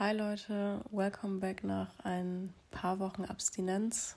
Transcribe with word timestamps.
Hi 0.00 0.12
Leute, 0.12 0.80
welcome 0.92 1.40
back 1.40 1.64
nach 1.64 1.88
ein 2.04 2.54
paar 2.70 3.00
Wochen 3.00 3.24
Abstinenz. 3.24 4.14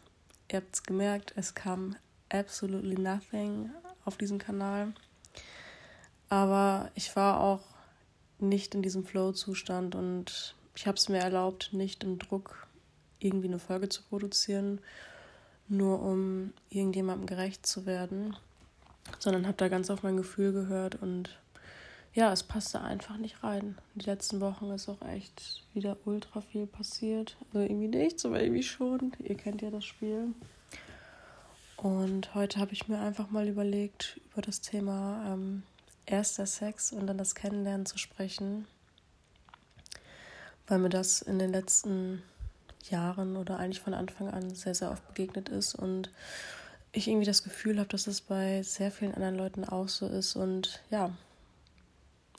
Ihr 0.52 0.58
habt 0.58 0.76
es 0.76 0.84
gemerkt, 0.84 1.34
es 1.36 1.56
kam 1.56 1.96
absolutely 2.30 3.00
nothing 3.00 3.72
auf 4.06 4.16
diesem 4.16 4.38
Kanal. 4.38 4.94
Aber 6.30 6.92
ich 6.94 7.16
war 7.16 7.40
auch 7.40 7.64
nicht 8.38 8.76
in 8.76 8.84
diesem 8.84 9.04
Flow-Zustand 9.04 9.96
und 9.96 10.54
ich 10.76 10.86
habe 10.86 10.98
es 10.98 11.10
mir 11.10 11.18
erlaubt, 11.18 11.74
nicht 11.74 12.04
im 12.04 12.20
Druck 12.20 12.68
irgendwie 13.18 13.48
eine 13.48 13.58
Folge 13.58 13.90
zu 13.90 14.04
produzieren, 14.04 14.82
nur 15.68 16.00
um 16.04 16.54
irgendjemandem 16.70 17.26
gerecht 17.26 17.66
zu 17.66 17.88
werden, 17.88 18.38
sondern 19.18 19.48
habe 19.48 19.58
da 19.58 19.68
ganz 19.68 19.90
auf 19.90 20.04
mein 20.04 20.18
Gefühl 20.18 20.54
gehört 20.54 21.02
und 21.02 21.41
ja, 22.14 22.32
es 22.34 22.44
passte 22.44 22.82
einfach 22.82 23.18
nicht 23.18 23.44
rein. 23.44 23.78
Die 23.96 24.06
letzten 24.06 24.42
Wochen 24.42 24.70
ist 24.72 24.90
auch 24.90 25.02
echt 25.08 25.64
wieder 25.74 25.96
ultra 26.06 26.42
viel 26.42 26.68
passiert. 26.68 27.38
Also 27.48 27.60
irgendwie 27.60 27.88
nichts, 27.88 28.26
aber 28.26 28.42
irgendwie 28.42 28.64
schon. 28.64 29.14
Ihr 29.20 29.36
kennt 29.36 29.62
ja 29.62 29.72
das 29.72 29.86
Spiel. 29.86 30.34
Und 31.78 32.36
heute 32.36 32.60
habe 32.60 32.74
ich 32.74 32.88
mir 32.88 33.00
einfach 33.00 33.30
mal 33.32 33.48
überlegt, 33.48 34.20
über 34.32 34.42
das 34.42 34.62
Thema 34.62 35.34
ähm, 35.34 35.64
erster 36.06 36.46
Sex 36.46 36.92
und 36.92 37.08
dann 37.08 37.18
das 37.18 37.34
Kennenlernen 37.34 37.86
zu 37.86 37.98
sprechen. 37.98 38.68
Weil 40.68 40.80
mir 40.80 40.90
das 40.90 41.22
in 41.22 41.40
den 41.40 41.52
letzten 41.52 42.22
Jahren 42.90 43.38
oder 43.38 43.58
eigentlich 43.58 43.80
von 43.80 43.94
Anfang 43.94 44.30
an 44.30 44.54
sehr, 44.54 44.76
sehr 44.76 44.92
oft 44.92 45.08
begegnet 45.08 45.48
ist. 45.48 45.76
Und 45.76 46.12
ich 46.92 47.08
irgendwie 47.08 47.26
das 47.26 47.44
Gefühl 47.44 47.80
habe, 47.80 47.88
dass 47.88 48.08
es 48.08 48.20
bei 48.20 48.64
sehr 48.64 48.92
vielen 48.92 49.14
anderen 49.16 49.38
Leuten 49.38 49.64
auch 49.64 49.88
so 49.88 50.08
ist. 50.08 50.36
Und 50.36 50.82
ja, 50.90 51.12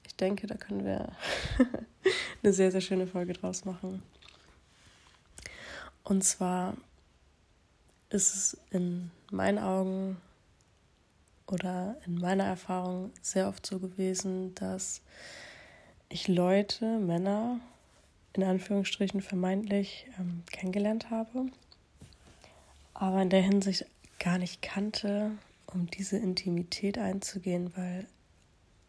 ich 0.06 0.16
denke, 0.16 0.46
da 0.46 0.56
können 0.56 0.84
wir 0.84 1.12
eine 2.42 2.52
sehr, 2.52 2.70
sehr 2.70 2.80
schöne 2.80 3.06
Folge 3.06 3.32
draus 3.32 3.64
machen. 3.64 4.02
Und 6.04 6.24
zwar 6.24 6.76
ist 8.10 8.34
es 8.34 8.58
in 8.70 9.10
meinen 9.30 9.58
Augen 9.58 10.16
oder 11.46 11.96
in 12.06 12.16
meiner 12.16 12.44
Erfahrung 12.44 13.10
sehr 13.20 13.48
oft 13.48 13.64
so 13.64 13.78
gewesen, 13.78 14.54
dass 14.54 15.02
ich 16.08 16.28
Leute, 16.28 16.98
Männer, 16.98 17.60
in 18.34 18.42
Anführungsstrichen 18.42 19.20
vermeintlich 19.20 20.06
ähm, 20.18 20.42
kennengelernt 20.50 21.10
habe, 21.10 21.46
aber 22.94 23.22
in 23.22 23.30
der 23.30 23.42
Hinsicht 23.42 23.86
gar 24.18 24.38
nicht 24.38 24.62
kannte, 24.62 25.32
um 25.66 25.86
diese 25.86 26.16
Intimität 26.16 26.98
einzugehen, 26.98 27.72
weil 27.76 28.06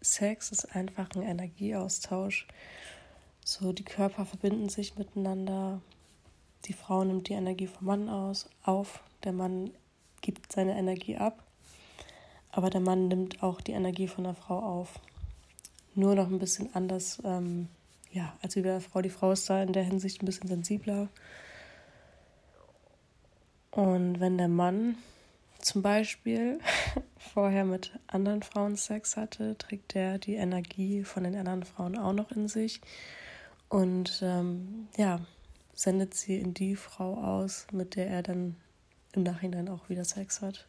Sex 0.04 0.52
ist 0.52 0.76
einfach 0.76 1.10
ein 1.16 1.22
Energieaustausch. 1.22 2.48
So, 3.46 3.72
die 3.74 3.86
Körper 3.86 4.26
verbinden 4.26 4.70
sich 4.70 4.98
miteinander. 4.98 5.82
Die 6.66 6.74
Frau 6.74 7.04
nimmt 7.04 7.30
die 7.30 7.34
Energie 7.34 7.68
vom 7.68 7.88
Mann 7.88 8.10
aus, 8.10 8.50
auf. 8.64 9.02
Der 9.24 9.34
Mann 9.34 9.72
gibt 10.22 10.52
seine 10.52 10.78
Energie 10.78 11.18
ab. 11.18 11.44
Aber 12.52 12.70
der 12.70 12.82
Mann 12.82 13.08
nimmt 13.08 13.42
auch 13.42 13.62
die 13.62 13.72
Energie 13.72 14.08
von 14.08 14.26
der 14.26 14.36
Frau 14.36 14.60
auf. 14.60 15.00
Nur 15.96 16.16
noch 16.16 16.28
ein 16.28 16.40
bisschen 16.40 16.74
anders, 16.76 17.22
ähm, 17.24 17.68
ja, 18.12 18.36
als 18.42 18.56
wie 18.56 18.62
bei 18.62 18.70
der 18.70 18.82
Frau. 18.82 19.02
Die 19.02 19.10
Frau 19.10 19.32
ist 19.32 19.50
da 19.50 19.62
in 19.64 19.74
der 19.74 19.84
Hinsicht 19.84 20.22
ein 20.22 20.26
bisschen 20.26 20.48
sensibler. 20.48 21.08
Und 23.72 24.20
wenn 24.20 24.38
der 24.38 24.50
Mann 24.50 24.98
zum 25.60 25.82
Beispiel 25.82 26.60
vorher 27.34 27.66
mit 27.66 27.92
anderen 28.08 28.44
Frauen 28.44 28.76
Sex 28.76 29.18
hatte, 29.18 29.58
trägt 29.58 29.96
er 29.96 30.20
die 30.20 30.36
Energie 30.36 31.04
von 31.04 31.24
den 31.24 31.36
anderen 31.36 31.64
Frauen 31.64 31.98
auch 31.98 32.14
noch 32.14 32.32
in 32.32 32.48
sich 32.48 32.80
und 33.70 34.22
ähm, 34.22 34.88
ja, 34.98 35.20
sendet 35.74 36.14
sie 36.14 36.38
in 36.38 36.54
die 36.54 36.76
Frau 36.76 37.16
aus, 37.16 37.66
mit 37.72 37.96
der 37.96 38.08
er 38.08 38.22
dann 38.22 38.56
im 39.14 39.24
Nachhinein 39.24 39.68
auch 39.68 39.90
wieder 39.90 40.06
Sex 40.06 40.42
hat. 40.42 40.68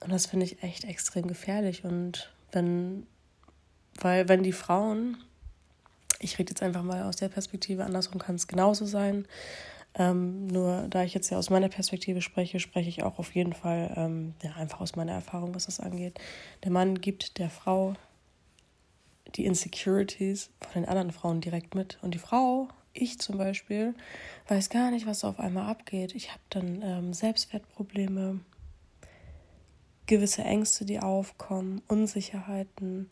Und 0.00 0.10
das 0.10 0.26
finde 0.26 0.46
ich 0.46 0.62
echt 0.62 0.84
extrem 0.84 1.26
gefährlich. 1.26 1.84
Und 1.84 2.32
wenn, 2.52 3.06
weil 4.00 4.28
wenn 4.28 4.42
die 4.42 4.52
Frauen, 4.52 5.18
ich 6.20 6.38
rede 6.38 6.52
jetzt 6.52 6.62
einfach 6.62 6.82
mal 6.82 7.02
aus 7.02 7.16
der 7.16 7.28
Perspektive, 7.28 7.84
andersrum 7.84 8.18
kann 8.18 8.36
es 8.36 8.46
genauso 8.46 8.86
sein, 8.86 9.26
ähm, 9.94 10.46
nur 10.46 10.86
da 10.88 11.02
ich 11.02 11.14
jetzt 11.14 11.30
ja 11.30 11.38
aus 11.38 11.50
meiner 11.50 11.68
Perspektive 11.68 12.22
spreche, 12.22 12.60
spreche 12.60 12.88
ich 12.88 13.02
auch 13.02 13.18
auf 13.18 13.34
jeden 13.34 13.52
Fall 13.52 13.92
ähm, 13.96 14.34
ja, 14.42 14.52
einfach 14.52 14.80
aus 14.80 14.96
meiner 14.96 15.12
Erfahrung, 15.12 15.54
was 15.54 15.66
das 15.66 15.80
angeht. 15.80 16.18
Der 16.64 16.70
Mann 16.70 17.00
gibt 17.00 17.38
der 17.38 17.50
Frau 17.50 17.94
die 19.34 19.44
Insecurities 19.44 20.50
von 20.60 20.82
den 20.82 20.88
anderen 20.88 21.12
Frauen 21.12 21.40
direkt 21.40 21.74
mit. 21.74 21.98
Und 22.00 22.14
die 22.14 22.18
Frau, 22.18 22.68
ich 22.92 23.18
zum 23.18 23.38
Beispiel, 23.38 23.94
weiß 24.46 24.70
gar 24.70 24.90
nicht, 24.90 25.06
was 25.06 25.24
auf 25.24 25.38
einmal 25.38 25.68
abgeht. 25.68 26.14
Ich 26.14 26.30
habe 26.30 26.40
dann 26.50 26.82
ähm, 26.82 27.12
Selbstwertprobleme, 27.12 28.40
gewisse 30.06 30.42
Ängste, 30.42 30.84
die 30.84 31.00
aufkommen, 31.00 31.82
Unsicherheiten. 31.88 33.08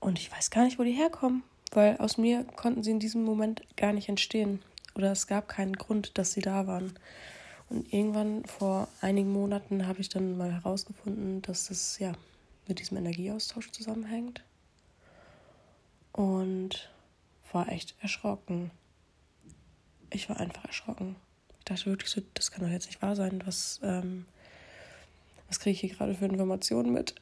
Und 0.00 0.18
ich 0.18 0.32
weiß 0.32 0.50
gar 0.50 0.64
nicht, 0.64 0.78
wo 0.78 0.82
die 0.82 0.92
herkommen, 0.92 1.44
weil 1.72 1.96
aus 1.98 2.18
mir 2.18 2.44
konnten 2.44 2.82
sie 2.82 2.90
in 2.90 2.98
diesem 2.98 3.22
Moment 3.22 3.62
gar 3.76 3.92
nicht 3.92 4.08
entstehen 4.08 4.60
oder 4.94 5.12
es 5.12 5.26
gab 5.26 5.48
keinen 5.48 5.74
Grund, 5.74 6.18
dass 6.18 6.32
sie 6.32 6.40
da 6.40 6.66
waren. 6.66 6.92
Und 7.68 7.92
irgendwann 7.92 8.44
vor 8.44 8.88
einigen 9.00 9.32
Monaten 9.32 9.86
habe 9.86 10.00
ich 10.00 10.08
dann 10.08 10.36
mal 10.36 10.52
herausgefunden, 10.52 11.40
dass 11.42 11.68
das 11.68 11.98
ja 11.98 12.12
mit 12.68 12.80
diesem 12.80 12.98
Energieaustausch 12.98 13.70
zusammenhängt. 13.70 14.42
Und 16.12 16.90
war 17.52 17.70
echt 17.70 17.94
erschrocken. 18.00 18.70
Ich 20.10 20.28
war 20.28 20.38
einfach 20.38 20.64
erschrocken. 20.64 21.16
Ich 21.58 21.64
dachte 21.64 21.86
wirklich 21.86 22.10
so, 22.10 22.20
das 22.34 22.50
kann 22.50 22.64
doch 22.64 22.70
jetzt 22.70 22.86
nicht 22.86 23.00
wahr 23.00 23.16
sein. 23.16 23.42
Was, 23.46 23.80
ähm, 23.82 24.26
was 25.48 25.60
kriege 25.60 25.74
ich 25.74 25.80
hier 25.80 25.90
gerade 25.90 26.14
für 26.14 26.26
Informationen 26.26 26.92
mit? 26.92 27.14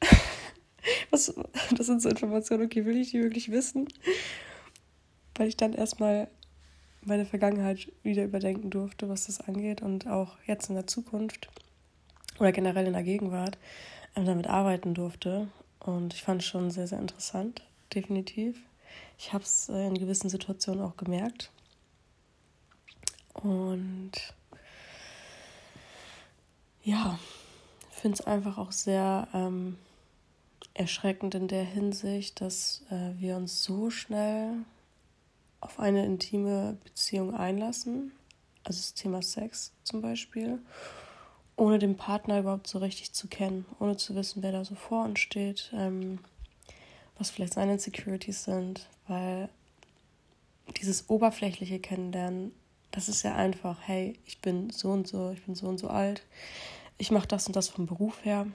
was, 1.11 1.33
das 1.75 1.85
sind 1.85 2.01
so 2.01 2.09
Informationen, 2.09 2.65
okay, 2.65 2.85
will 2.85 2.97
ich 2.97 3.11
die 3.11 3.21
wirklich 3.21 3.51
wissen? 3.51 3.87
Weil 5.35 5.47
ich 5.47 5.57
dann 5.57 5.73
erstmal 5.73 6.27
meine 7.03 7.25
Vergangenheit 7.25 7.91
wieder 8.03 8.23
überdenken 8.23 8.69
durfte, 8.69 9.09
was 9.09 9.25
das 9.25 9.41
angeht 9.41 9.81
und 9.81 10.07
auch 10.07 10.37
jetzt 10.45 10.69
in 10.69 10.75
der 10.75 10.87
Zukunft 10.87 11.49
oder 12.39 12.51
generell 12.51 12.87
in 12.87 12.93
der 12.93 13.03
Gegenwart 13.03 13.57
ähm, 14.15 14.25
damit 14.25 14.47
arbeiten 14.47 14.93
durfte. 14.93 15.47
Und 15.79 16.13
ich 16.13 16.21
fand 16.21 16.41
es 16.41 16.47
schon 16.47 16.69
sehr, 16.71 16.87
sehr 16.87 16.99
interessant, 16.99 17.63
definitiv. 17.93 18.61
Ich 19.17 19.33
habe 19.33 19.43
es 19.43 19.69
äh, 19.69 19.87
in 19.87 19.97
gewissen 19.97 20.29
Situationen 20.29 20.83
auch 20.83 20.97
gemerkt. 20.97 21.51
Und 23.33 24.11
ja, 26.83 27.19
finde 28.01 28.17
es 28.19 28.25
einfach 28.25 28.57
auch 28.57 28.71
sehr 28.71 29.27
ähm, 29.33 29.77
erschreckend 30.73 31.35
in 31.35 31.47
der 31.47 31.63
Hinsicht, 31.63 32.41
dass 32.41 32.81
äh, 32.89 33.19
wir 33.19 33.35
uns 33.35 33.63
so 33.63 33.91
schnell 33.91 34.53
auf 35.61 35.79
eine 35.79 36.05
intime 36.05 36.77
Beziehung 36.83 37.33
einlassen, 37.33 38.11
also 38.63 38.79
das 38.79 38.93
Thema 38.93 39.21
Sex 39.21 39.71
zum 39.83 40.01
Beispiel, 40.01 40.59
ohne 41.55 41.79
den 41.79 41.95
Partner 41.95 42.39
überhaupt 42.39 42.67
so 42.67 42.79
richtig 42.79 43.13
zu 43.13 43.27
kennen, 43.27 43.65
ohne 43.79 43.95
zu 43.95 44.15
wissen, 44.15 44.43
wer 44.43 44.51
da 44.51 44.65
so 44.65 44.75
vor 44.75 45.05
uns 45.05 45.19
steht, 45.19 45.71
ähm, 45.73 46.19
was 47.17 47.29
vielleicht 47.29 47.53
seine 47.53 47.73
Insecurities 47.73 48.43
sind, 48.43 48.89
weil 49.07 49.49
dieses 50.77 51.09
oberflächliche 51.09 51.79
Kennenlernen, 51.79 52.51
das 52.89 53.09
ist 53.09 53.23
ja 53.23 53.35
einfach, 53.35 53.77
hey, 53.81 54.17
ich 54.25 54.39
bin 54.39 54.69
so 54.71 54.89
und 54.91 55.07
so, 55.07 55.31
ich 55.31 55.43
bin 55.45 55.55
so 55.55 55.67
und 55.67 55.77
so 55.77 55.87
alt, 55.87 56.23
ich 56.97 57.11
mache 57.11 57.27
das 57.27 57.47
und 57.47 57.55
das 57.55 57.69
vom 57.69 57.85
Beruf 57.85 58.25
her, 58.25 58.47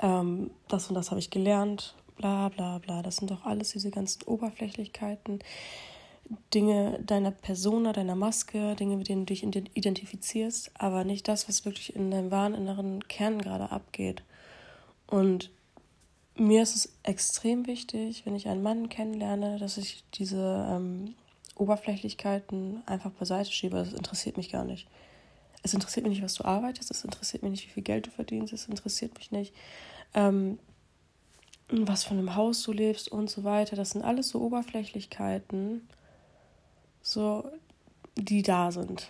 ähm, 0.00 0.50
das 0.68 0.88
und 0.88 0.94
das 0.94 1.10
habe 1.10 1.20
ich 1.20 1.30
gelernt, 1.30 1.94
bla 2.16 2.48
bla 2.48 2.78
bla. 2.78 3.02
Das 3.02 3.16
sind 3.16 3.30
doch 3.30 3.44
alles 3.44 3.70
diese 3.72 3.90
ganzen 3.90 4.22
Oberflächlichkeiten, 4.24 5.40
Dinge 6.54 7.00
deiner 7.04 7.30
Persona, 7.30 7.92
deiner 7.92 8.14
Maske, 8.14 8.74
Dinge, 8.76 8.96
mit 8.96 9.08
denen 9.08 9.26
du 9.26 9.34
dich 9.34 9.42
identifizierst, 9.42 10.70
aber 10.74 11.04
nicht 11.04 11.28
das, 11.28 11.48
was 11.48 11.64
wirklich 11.64 11.94
in 11.94 12.10
deinem 12.10 12.30
wahren 12.30 12.54
inneren 12.54 13.06
Kern 13.08 13.40
gerade 13.40 13.70
abgeht. 13.70 14.22
Und 15.06 15.50
mir 16.36 16.62
ist 16.62 16.76
es 16.76 16.92
extrem 17.02 17.66
wichtig, 17.66 18.24
wenn 18.24 18.34
ich 18.34 18.48
einen 18.48 18.62
Mann 18.62 18.88
kennenlerne, 18.88 19.58
dass 19.58 19.76
ich 19.76 20.04
diese 20.14 20.66
ähm, 20.70 21.14
Oberflächlichkeiten 21.56 22.82
einfach 22.86 23.10
beiseite 23.10 23.52
schiebe. 23.52 23.76
Das 23.76 23.92
interessiert 23.92 24.36
mich 24.36 24.50
gar 24.50 24.64
nicht. 24.64 24.88
Es 25.62 25.74
interessiert 25.74 26.06
mich 26.06 26.16
nicht, 26.16 26.24
was 26.24 26.34
du 26.34 26.44
arbeitest, 26.44 26.90
es 26.90 27.04
interessiert 27.04 27.42
mich 27.42 27.52
nicht, 27.52 27.66
wie 27.66 27.72
viel 27.72 27.82
Geld 27.82 28.06
du 28.06 28.10
verdienst, 28.10 28.52
es 28.52 28.66
interessiert 28.66 29.16
mich 29.16 29.30
nicht, 29.30 29.54
ähm, 30.14 30.58
was 31.72 32.04
von 32.04 32.18
einem 32.18 32.36
Haus 32.36 32.62
du 32.62 32.72
lebst 32.72 33.10
und 33.10 33.30
so 33.30 33.44
weiter. 33.44 33.76
Das 33.76 33.90
sind 33.90 34.02
alles 34.02 34.28
so 34.28 34.40
Oberflächlichkeiten, 34.40 35.88
so 37.00 37.50
die 38.16 38.42
da 38.42 38.70
sind. 38.70 39.08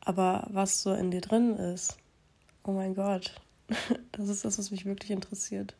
Aber 0.00 0.46
was 0.50 0.82
so 0.82 0.92
in 0.92 1.10
dir 1.10 1.20
drin 1.20 1.56
ist, 1.56 1.96
oh 2.64 2.72
mein 2.72 2.94
Gott, 2.94 3.40
das 4.12 4.28
ist 4.28 4.44
das, 4.44 4.58
was 4.58 4.70
mich 4.70 4.84
wirklich 4.84 5.10
interessiert. 5.10 5.74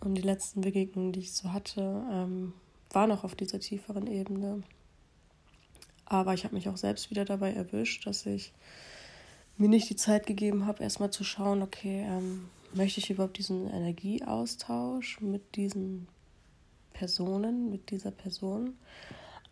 Und 0.00 0.16
die 0.16 0.22
letzten 0.22 0.60
Begegnungen, 0.60 1.12
die 1.12 1.20
ich 1.20 1.32
so 1.32 1.52
hatte, 1.52 2.04
ähm, 2.10 2.52
war 2.90 3.06
noch 3.06 3.24
auf 3.24 3.34
dieser 3.34 3.60
tieferen 3.60 4.06
Ebene. 4.06 4.62
Aber 6.04 6.34
ich 6.34 6.44
habe 6.44 6.54
mich 6.54 6.68
auch 6.68 6.76
selbst 6.76 7.10
wieder 7.10 7.24
dabei 7.24 7.52
erwischt, 7.52 8.06
dass 8.06 8.26
ich 8.26 8.52
mir 9.56 9.68
nicht 9.68 9.88
die 9.88 9.96
Zeit 9.96 10.26
gegeben 10.26 10.66
habe, 10.66 10.82
erstmal 10.82 11.10
zu 11.10 11.24
schauen, 11.24 11.62
okay, 11.62 12.04
ähm, 12.06 12.48
möchte 12.74 13.00
ich 13.00 13.10
überhaupt 13.10 13.38
diesen 13.38 13.68
Energieaustausch 13.68 15.20
mit 15.20 15.56
diesen 15.56 16.08
Personen, 16.92 17.70
mit 17.70 17.90
dieser 17.90 18.10
Person 18.10 18.76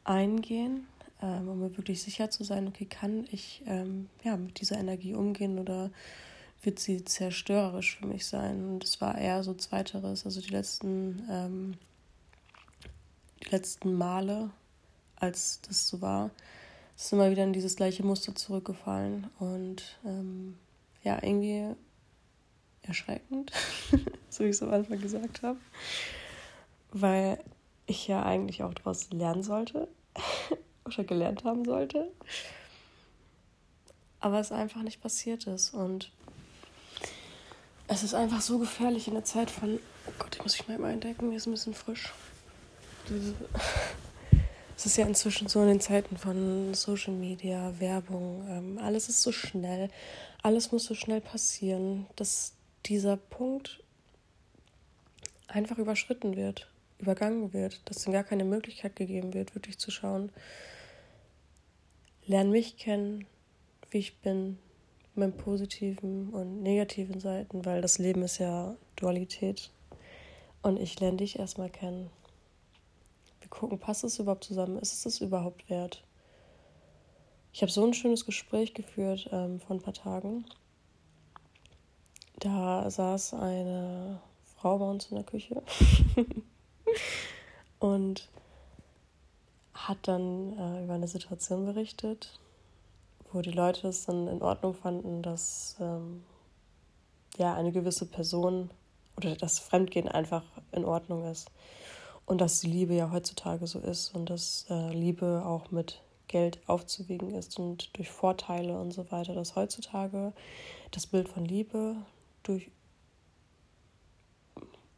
eingehen, 0.05 0.87
ähm, 1.21 1.49
um 1.49 1.61
mir 1.61 1.77
wirklich 1.77 2.03
sicher 2.03 2.31
zu 2.31 2.45
sein, 2.45 2.67
okay, 2.67 2.87
kann 2.87 3.27
ich 3.31 3.63
ähm, 3.67 4.09
ja, 4.25 4.37
mit 4.37 4.61
dieser 4.61 4.79
Energie 4.79 5.15
umgehen 5.15 5.59
oder 5.59 5.91
wird 6.63 6.79
sie 6.79 7.05
zerstörerisch 7.05 7.97
für 7.97 8.07
mich 8.07 8.27
sein? 8.27 8.65
Und 8.65 8.85
es 8.85 9.01
war 9.01 9.19
eher 9.19 9.43
so 9.43 9.55
zweiteres, 9.55 10.25
also 10.25 10.41
die 10.41 10.51
letzten, 10.51 11.23
ähm, 11.31 11.75
die 13.45 13.51
letzten 13.51 13.95
Male, 13.95 14.51
als 15.17 15.61
das 15.63 15.89
so 15.89 16.01
war, 16.01 16.31
ist 16.97 17.13
immer 17.13 17.31
wieder 17.31 17.45
in 17.45 17.53
dieses 17.53 17.77
gleiche 17.77 18.05
Muster 18.05 18.35
zurückgefallen 18.35 19.29
und 19.39 19.99
ähm, 20.05 20.57
ja, 21.03 21.21
irgendwie 21.23 21.75
erschreckend, 22.83 23.53
so 24.29 24.45
wie 24.45 24.49
ich 24.49 24.57
es 24.57 24.63
am 24.63 24.73
Anfang 24.73 25.01
gesagt 25.01 25.43
habe, 25.43 25.59
weil 26.93 27.39
ich 27.87 28.07
ja 28.09 28.23
eigentlich 28.23 28.63
auch 28.63 28.75
daraus 28.75 29.11
lernen 29.11 29.43
sollte 29.43 29.89
oder 30.85 31.05
gelernt 31.05 31.45
haben 31.45 31.65
sollte, 31.65 32.11
aber 34.21 34.41
es 34.41 34.53
einfach 34.53 34.83
nicht 34.83 35.01
passiert 35.01 35.47
ist 35.47 35.75
und 35.75 36.11
es 37.89 38.03
ist 38.03 38.15
einfach 38.15 38.41
so 38.41 38.59
gefährlich 38.59 39.09
in 39.09 39.15
der 39.15 39.25
Zeit 39.25 39.51
von, 39.51 39.79
oh 40.07 40.13
Gott, 40.19 40.37
ich 40.37 40.43
muss 40.43 40.67
mich 40.67 40.79
mal 40.79 40.91
eindecken, 40.91 41.29
mir 41.29 41.37
ist 41.37 41.47
ein 41.47 41.53
bisschen 41.53 41.75
frisch. 41.75 42.13
Es 44.75 44.87
ist 44.87 44.97
ja 44.97 45.07
inzwischen 45.07 45.47
so 45.47 45.61
in 45.63 45.69
den 45.69 45.81
Zeiten 45.81 46.17
von 46.17 46.75
Social 46.75 47.13
Media, 47.13 47.73
Werbung, 47.79 48.45
ähm, 48.49 48.79
alles 48.83 49.09
ist 49.09 49.23
so 49.23 49.31
schnell, 49.31 49.91
alles 50.43 50.73
muss 50.73 50.87
so 50.87 50.95
schnell 50.95 51.21
passieren, 51.21 52.07
dass 52.17 52.55
dieser 52.87 53.17
Punkt 53.17 53.83
einfach 55.49 55.79
überschritten 55.79 56.37
wird, 56.37 56.71
übergangen 56.99 57.53
wird, 57.53 57.83
dass 57.85 58.07
ihm 58.07 58.13
gar 58.13 58.25
keine 58.25 58.45
Möglichkeit 58.45 58.97
gegeben 58.97 59.35
wird, 59.35 59.55
wirklich 59.55 59.79
zu 59.79 59.91
schauen, 59.91 60.33
lern 62.27 62.51
mich 62.51 62.77
kennen, 62.77 63.27
wie 63.91 63.99
ich 63.99 64.19
bin, 64.21 64.59
mit 65.15 65.37
positiven 65.37 66.31
und 66.31 66.63
negativen 66.63 67.21
Seiten, 67.21 67.67
weil 67.67 67.83
das 67.83 67.99
Leben 67.99 68.23
ist 68.23 68.39
ja 68.39 68.77
Dualität. 68.97 69.71
Und 70.63 70.81
ich 70.81 70.99
lerne 71.01 71.19
dich 71.19 71.39
erstmal 71.39 71.69
kennen 71.69 72.09
gucken, 73.53 73.79
passt 73.79 74.03
es 74.03 74.19
überhaupt 74.19 74.45
zusammen? 74.45 74.79
Ist 74.79 74.93
es 74.93 75.03
das 75.03 75.21
überhaupt 75.21 75.69
wert? 75.71 76.03
Ich 77.53 77.63
habe 77.63 77.71
so 77.71 77.85
ein 77.87 77.95
schönes 77.95 78.25
Gespräch 78.25 78.75
geführt 78.75 79.29
ähm, 79.31 79.61
vor 79.61 79.77
ein 79.77 79.83
paar 79.83 79.95
Tagen. 79.95 80.47
Da 82.43 82.91
saß 82.91 83.35
eine 83.35 84.21
Frau 84.57 84.77
bei 84.79 84.91
uns 84.91 85.07
in 85.07 85.15
der 85.15 85.25
Küche 85.25 85.63
und 87.79 88.29
hat 89.75 89.99
dann 90.09 90.59
äh, 90.59 90.83
über 90.83 90.95
eine 90.95 91.07
Situation 91.07 91.67
berichtet, 91.67 92.41
wo 93.31 93.43
die 93.43 93.53
Leute 93.53 93.87
es 93.87 94.07
dann 94.07 94.27
in 94.27 94.43
Ordnung 94.43 94.75
fanden, 94.75 95.23
dass 95.23 95.77
ähm, 95.79 96.25
ja 97.39 97.55
eine 97.55 97.71
gewisse 97.71 98.07
Person 98.07 98.71
oder 99.17 99.37
das 99.37 99.61
Fremdgehen 99.61 100.09
einfach 100.09 100.43
in 100.73 100.85
Ordnung 100.85 101.25
ist. 101.31 101.49
Und 102.27 102.41
dass 102.41 102.59
die 102.59 102.67
Liebe 102.67 102.95
ja 102.95 103.13
heutzutage 103.13 103.69
so 103.69 103.79
ist 103.79 104.17
und 104.17 104.31
dass 104.31 104.67
äh, 104.69 104.93
Liebe 104.93 105.45
auch 105.47 105.71
mit 105.71 106.03
Geld 106.27 106.59
aufzuwiegen 106.69 107.37
ist 107.37 107.57
und 107.61 107.97
durch 107.97 108.11
Vorteile 108.11 108.81
und 108.81 108.91
so 108.91 109.13
weiter, 109.13 109.33
dass 109.33 109.55
heutzutage 109.55 110.33
das 110.91 111.07
Bild 111.07 111.29
von 111.29 111.45
Liebe 111.45 111.95
durch 112.43 112.71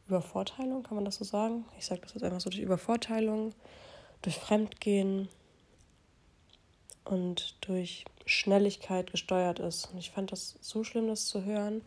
Übervorteilung, 0.06 0.82
kann 0.82 0.96
man 0.96 1.05
das 1.05 1.17
so 1.17 1.25
sagen? 1.25 1.64
Ich 1.79 1.87
sage 1.87 2.02
das 2.02 2.14
jetzt 2.14 2.23
einfach 2.23 2.41
so, 2.41 2.50
durch 2.50 2.62
Übervorteilung, 2.62 3.55
durch 4.23 4.37
Fremdgehen 4.37 5.29
und 7.05 7.56
durch 7.67 8.05
Schnelligkeit 8.26 9.11
gesteuert 9.11 9.58
ist. 9.58 9.91
Und 9.93 9.99
ich 9.99 10.11
fand 10.11 10.32
das 10.32 10.56
so 10.61 10.85
schlimm, 10.85 11.08
das 11.08 11.26
zu 11.26 11.44
hören, 11.44 11.82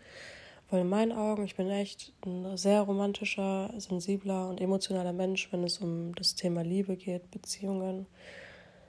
weil 0.70 0.82
in 0.82 0.90
meinen 0.90 1.12
Augen, 1.12 1.46
ich 1.46 1.56
bin 1.56 1.70
echt 1.70 2.14
ein 2.26 2.58
sehr 2.58 2.82
romantischer, 2.82 3.74
sensibler 3.78 4.50
und 4.50 4.60
emotionaler 4.60 5.14
Mensch, 5.14 5.52
wenn 5.52 5.64
es 5.64 5.80
um 5.80 6.14
das 6.16 6.36
Thema 6.36 6.62
Liebe 6.62 6.96
geht, 6.98 7.32
Beziehungen. 7.32 8.06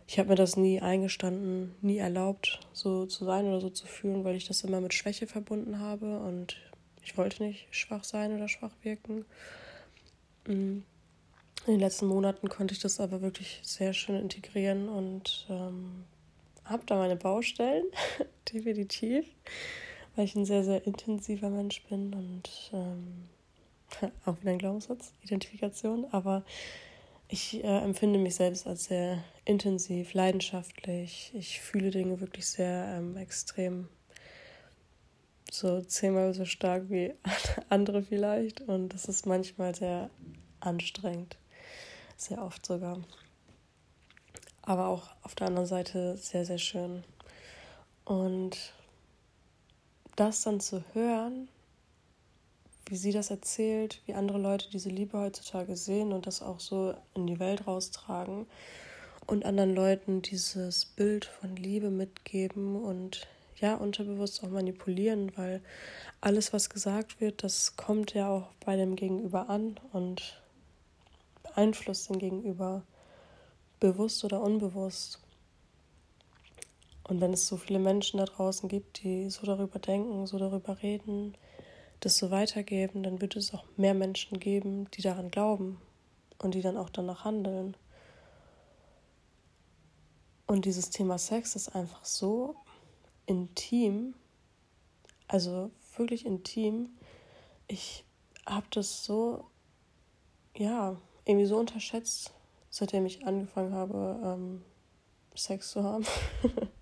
Ich 0.09 0.19
habe 0.19 0.31
mir 0.31 0.35
das 0.35 0.57
nie 0.57 0.81
eingestanden, 0.81 1.77
nie 1.81 1.99
erlaubt, 1.99 2.59
so 2.73 3.07
zu 3.07 3.25
sein 3.25 3.47
oder 3.47 3.61
so 3.61 3.71
zu 3.71 3.87
fühlen, 3.87 4.25
weil 4.25 4.35
ich 4.35 4.49
das 4.49 4.65
immer 4.65 4.81
mit 4.81 4.95
Schwäche 4.95 5.29
verbunden 5.29 5.79
habe 5.79 6.19
und 6.19 6.57
ich 7.05 7.17
wollte 7.17 7.45
nicht 7.45 7.69
schwach 7.71 8.03
sein 8.03 8.35
oder 8.35 8.49
schwach 8.49 8.73
wirken. 8.83 9.25
Mm. 10.47 10.79
In 11.67 11.75
den 11.75 11.81
letzten 11.81 12.07
Monaten 12.07 12.49
konnte 12.49 12.73
ich 12.73 12.81
das 12.81 13.01
aber 13.01 13.21
wirklich 13.21 13.61
sehr 13.63 13.93
schön 13.93 14.17
integrieren 14.17 14.89
und 14.89 15.47
ähm, 15.51 16.05
habe 16.65 16.85
da 16.87 16.97
meine 16.97 17.17
Baustellen, 17.17 17.85
definitiv 18.53 19.27
weil 20.19 20.25
ich 20.25 20.35
ein 20.35 20.45
sehr, 20.45 20.65
sehr 20.65 20.85
intensiver 20.85 21.49
Mensch 21.49 21.81
bin 21.85 22.13
und 22.13 22.51
ähm, 22.73 23.29
auch 24.27 24.41
wieder 24.41 24.51
ein 24.51 24.59
Glaubenssatz, 24.59 25.13
Identifikation, 25.23 26.07
aber 26.11 26.45
ich 27.29 27.63
äh, 27.63 27.79
empfinde 27.79 28.19
mich 28.19 28.37
selbst 28.37 28.67
als 28.67 28.85
sehr 28.85 29.23
intensiv, 29.45 30.15
leidenschaftlich. 30.15 31.31
Ich 31.35 31.61
fühle 31.61 31.91
Dinge 31.91 32.21
wirklich 32.21 32.47
sehr 32.47 32.97
ähm, 32.97 33.17
extrem, 33.19 33.89
so 35.51 35.83
zehnmal 35.83 36.33
so 36.33 36.47
stark 36.47 36.89
wie 36.89 37.15
andere 37.69 38.03
vielleicht 38.03 38.63
und 38.63 38.91
das 38.91 39.05
ist 39.05 39.27
manchmal 39.27 39.75
sehr 39.75 40.11
anstrengend, 40.61 41.37
sehr 42.17 42.43
oft 42.43 42.65
sogar. 42.65 42.99
Aber 44.63 44.89
auch 44.89 45.11
auf 45.23 45.35
der 45.35 45.49
anderen 45.49 45.67
Seite 45.67 46.17
sehr, 46.17 46.45
sehr 46.45 46.59
schön. 46.59 47.05
Und 48.05 48.75
das 50.17 50.43
dann 50.43 50.61
zu 50.61 50.83
hören, 50.95 51.49
wie 52.89 52.97
sie 52.97 53.13
das 53.13 53.31
erzählt, 53.31 54.01
wie 54.07 54.15
andere 54.15 54.39
Leute 54.39 54.71
diese 54.71 54.89
Liebe 54.89 55.19
heutzutage 55.19 55.77
sehen 55.77 56.13
und 56.13 56.27
das 56.27 56.43
auch 56.43 56.59
so 56.59 56.95
in 57.15 57.27
die 57.27 57.39
Welt 57.39 57.67
raustragen 57.67 58.47
und 59.27 59.45
anderen 59.45 59.75
Leuten 59.75 60.23
dieses 60.23 60.87
Bild 60.87 61.27
von 61.27 61.55
Liebe 61.57 61.91
mitgeben 61.91 62.83
und 62.83 63.29
ja, 63.61 63.75
unterbewusst 63.75 64.43
auch 64.43 64.49
manipulieren, 64.49 65.33
weil 65.37 65.61
alles, 66.21 66.53
was 66.53 66.71
gesagt 66.71 67.21
wird, 67.21 67.45
das 67.45 67.77
kommt 67.77 68.15
ja 68.15 68.29
auch 68.31 68.49
bei 68.65 68.77
dem 68.77 68.97
Gegenüber 68.97 69.51
an 69.51 69.79
und 69.93 70.41
beeinflusst 71.43 72.09
den 72.09 72.19
Gegenüber, 72.19 72.83
bewusst 73.81 74.25
oder 74.25 74.41
unbewusst. 74.41 75.21
Und 77.05 77.21
wenn 77.21 77.33
es 77.33 77.47
so 77.47 77.57
viele 77.57 77.79
Menschen 77.79 78.19
da 78.19 78.27
draußen 78.27 78.69
gibt, 78.69 79.03
die 79.03 79.29
so 79.29 79.45
darüber 79.45 79.79
denken, 79.79 80.27
so 80.27 80.39
darüber 80.39 80.83
reden, 80.83 81.35
das 82.01 82.17
so 82.17 82.31
weitergeben, 82.31 83.03
dann 83.03 83.21
wird 83.21 83.37
es 83.37 83.53
auch 83.55 83.65
mehr 83.77 83.95
Menschen 83.95 84.39
geben, 84.39 84.91
die 84.93 85.03
daran 85.03 85.31
glauben 85.31 85.81
und 86.39 86.55
die 86.55 86.63
dann 86.63 86.77
auch 86.77 86.91
danach 86.91 87.25
handeln. 87.25 87.77
Und 90.47 90.65
dieses 90.65 90.91
Thema 90.91 91.19
Sex 91.19 91.57
ist 91.57 91.75
einfach 91.75 92.05
so 92.05 92.57
intim, 93.27 94.15
also 95.27 95.71
wirklich 95.97 96.25
intim. 96.25 96.91
Ich 97.67 98.05
habe 98.47 98.67
das 98.71 99.05
so, 99.05 99.45
ja, 100.57 100.97
irgendwie 101.27 101.47
so 101.47 101.59
unterschätzt, 101.59 102.33
seitdem 102.71 103.05
ich 103.05 103.27
angefangen 103.27 103.75
habe, 103.75 104.21
ähm, 104.25 104.65
Sex 105.35 105.71
zu 105.71 105.85
haben. 105.85 106.07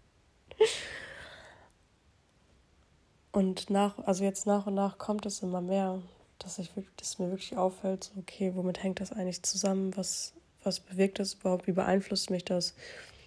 Und 3.36 3.68
nach, 3.68 3.98
also 4.06 4.24
jetzt 4.24 4.46
nach 4.46 4.66
und 4.66 4.72
nach 4.72 4.96
kommt 4.96 5.26
es 5.26 5.42
immer 5.42 5.60
mehr, 5.60 6.00
dass 6.38 6.58
ich 6.58 6.70
dass 6.96 7.18
mir 7.18 7.28
wirklich 7.28 7.54
auffällt, 7.54 8.04
so, 8.04 8.12
okay, 8.18 8.52
womit 8.54 8.82
hängt 8.82 8.98
das 8.98 9.12
eigentlich 9.12 9.42
zusammen? 9.42 9.94
Was, 9.94 10.32
was 10.64 10.80
bewegt 10.80 11.18
das 11.18 11.34
überhaupt? 11.34 11.66
Wie 11.66 11.72
beeinflusst 11.72 12.30
mich 12.30 12.46
das? 12.46 12.74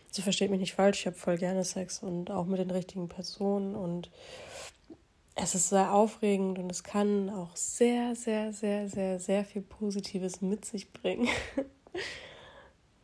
So 0.10 0.24
versteht 0.24 0.50
mich 0.50 0.62
nicht 0.62 0.74
falsch, 0.74 1.02
ich 1.02 1.06
habe 1.06 1.16
voll 1.16 1.38
gerne 1.38 1.64
Sex 1.64 2.02
und 2.02 2.32
auch 2.32 2.48
mit 2.48 2.58
den 2.58 2.72
richtigen 2.72 3.08
Personen 3.08 3.76
und 3.76 4.10
es 5.36 5.54
ist 5.54 5.70
sehr 5.70 5.94
aufregend 5.94 6.58
und 6.58 6.72
es 6.72 6.84
kann 6.84 7.30
auch 7.30 7.56
sehr, 7.56 8.16
sehr, 8.16 8.52
sehr, 8.52 8.90
sehr, 8.90 9.20
sehr 9.20 9.46
viel 9.46 9.62
Positives 9.62 10.42
mit 10.42 10.66
sich 10.66 10.92
bringen, 10.92 11.28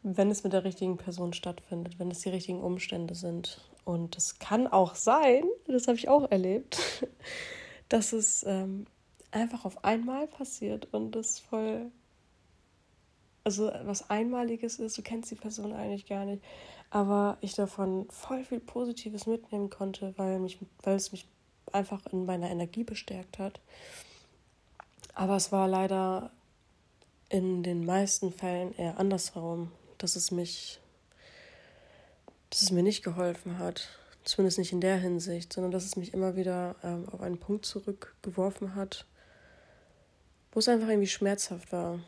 wenn 0.08 0.30
es 0.30 0.44
mit 0.44 0.54
der 0.54 0.64
richtigen 0.64 0.98
Person 0.98 1.34
stattfindet, 1.34 1.98
wenn 1.98 2.12
es 2.12 2.20
die 2.20 2.30
richtigen 2.30 2.62
Umstände 2.62 3.16
sind. 3.16 3.60
Und 3.86 4.16
es 4.16 4.38
kann 4.38 4.68
auch 4.68 4.94
sein, 4.94 5.44
das 5.68 5.88
habe 5.88 5.98
ich 5.98 6.10
auch 6.10 6.30
erlebt, 6.30 6.80
dass 7.90 8.14
es 8.14 8.44
ähm, 8.48 8.86
einfach 9.32 9.66
auf 9.66 9.84
einmal 9.84 10.28
passiert 10.28 10.94
und 10.94 11.12
das 11.12 11.40
voll 11.40 11.92
also 13.44 13.72
was 13.84 14.10
Einmaliges 14.10 14.80
ist, 14.80 14.98
du 14.98 15.04
kennst 15.04 15.30
die 15.30 15.36
Person 15.36 15.72
eigentlich 15.72 16.08
gar 16.08 16.26
nicht, 16.26 16.44
aber 16.90 17.38
ich 17.42 17.54
davon 17.54 18.08
voll 18.10 18.44
viel 18.44 18.60
Positives 18.60 19.28
mitnehmen 19.28 19.70
konnte, 19.70 20.16
weil, 20.18 20.40
mich, 20.40 20.58
weil 20.82 20.96
es 20.96 21.12
mich 21.12 21.28
einfach 21.72 22.02
in 22.12 22.26
meiner 22.26 22.50
Energie 22.50 22.84
bestärkt 22.84 23.38
hat. 23.38 23.60
Aber 25.14 25.36
es 25.36 25.52
war 25.52 25.68
leider 25.68 26.32
in 27.30 27.62
den 27.62 27.86
meisten 27.86 28.32
Fällen 28.32 28.76
eher 28.78 29.00
andersherum, 29.00 29.72
dass 29.98 30.16
es 30.16 30.32
mich, 30.32 30.80
dass 32.50 32.62
es 32.62 32.72
mir 32.72 32.84
nicht 32.84 33.04
geholfen 33.04 33.60
hat. 33.60 33.90
Zumindest 34.24 34.58
nicht 34.58 34.72
in 34.72 34.82
der 34.82 34.98
Hinsicht, 34.98 35.54
sondern 35.54 35.72
dass 35.72 35.86
es 35.86 35.96
mich 35.96 36.14
immer 36.14 36.36
wieder 36.36 36.76
ähm, 36.84 37.08
auf 37.10 37.22
einen 37.22 37.40
Punkt 37.40 37.66
zurückgeworfen 37.66 38.74
hat, 38.74 39.06
wo 40.52 40.60
es 40.60 40.68
einfach 40.68 40.88
irgendwie 40.88 41.08
schmerzhaft 41.08 41.72
war, 41.72 42.00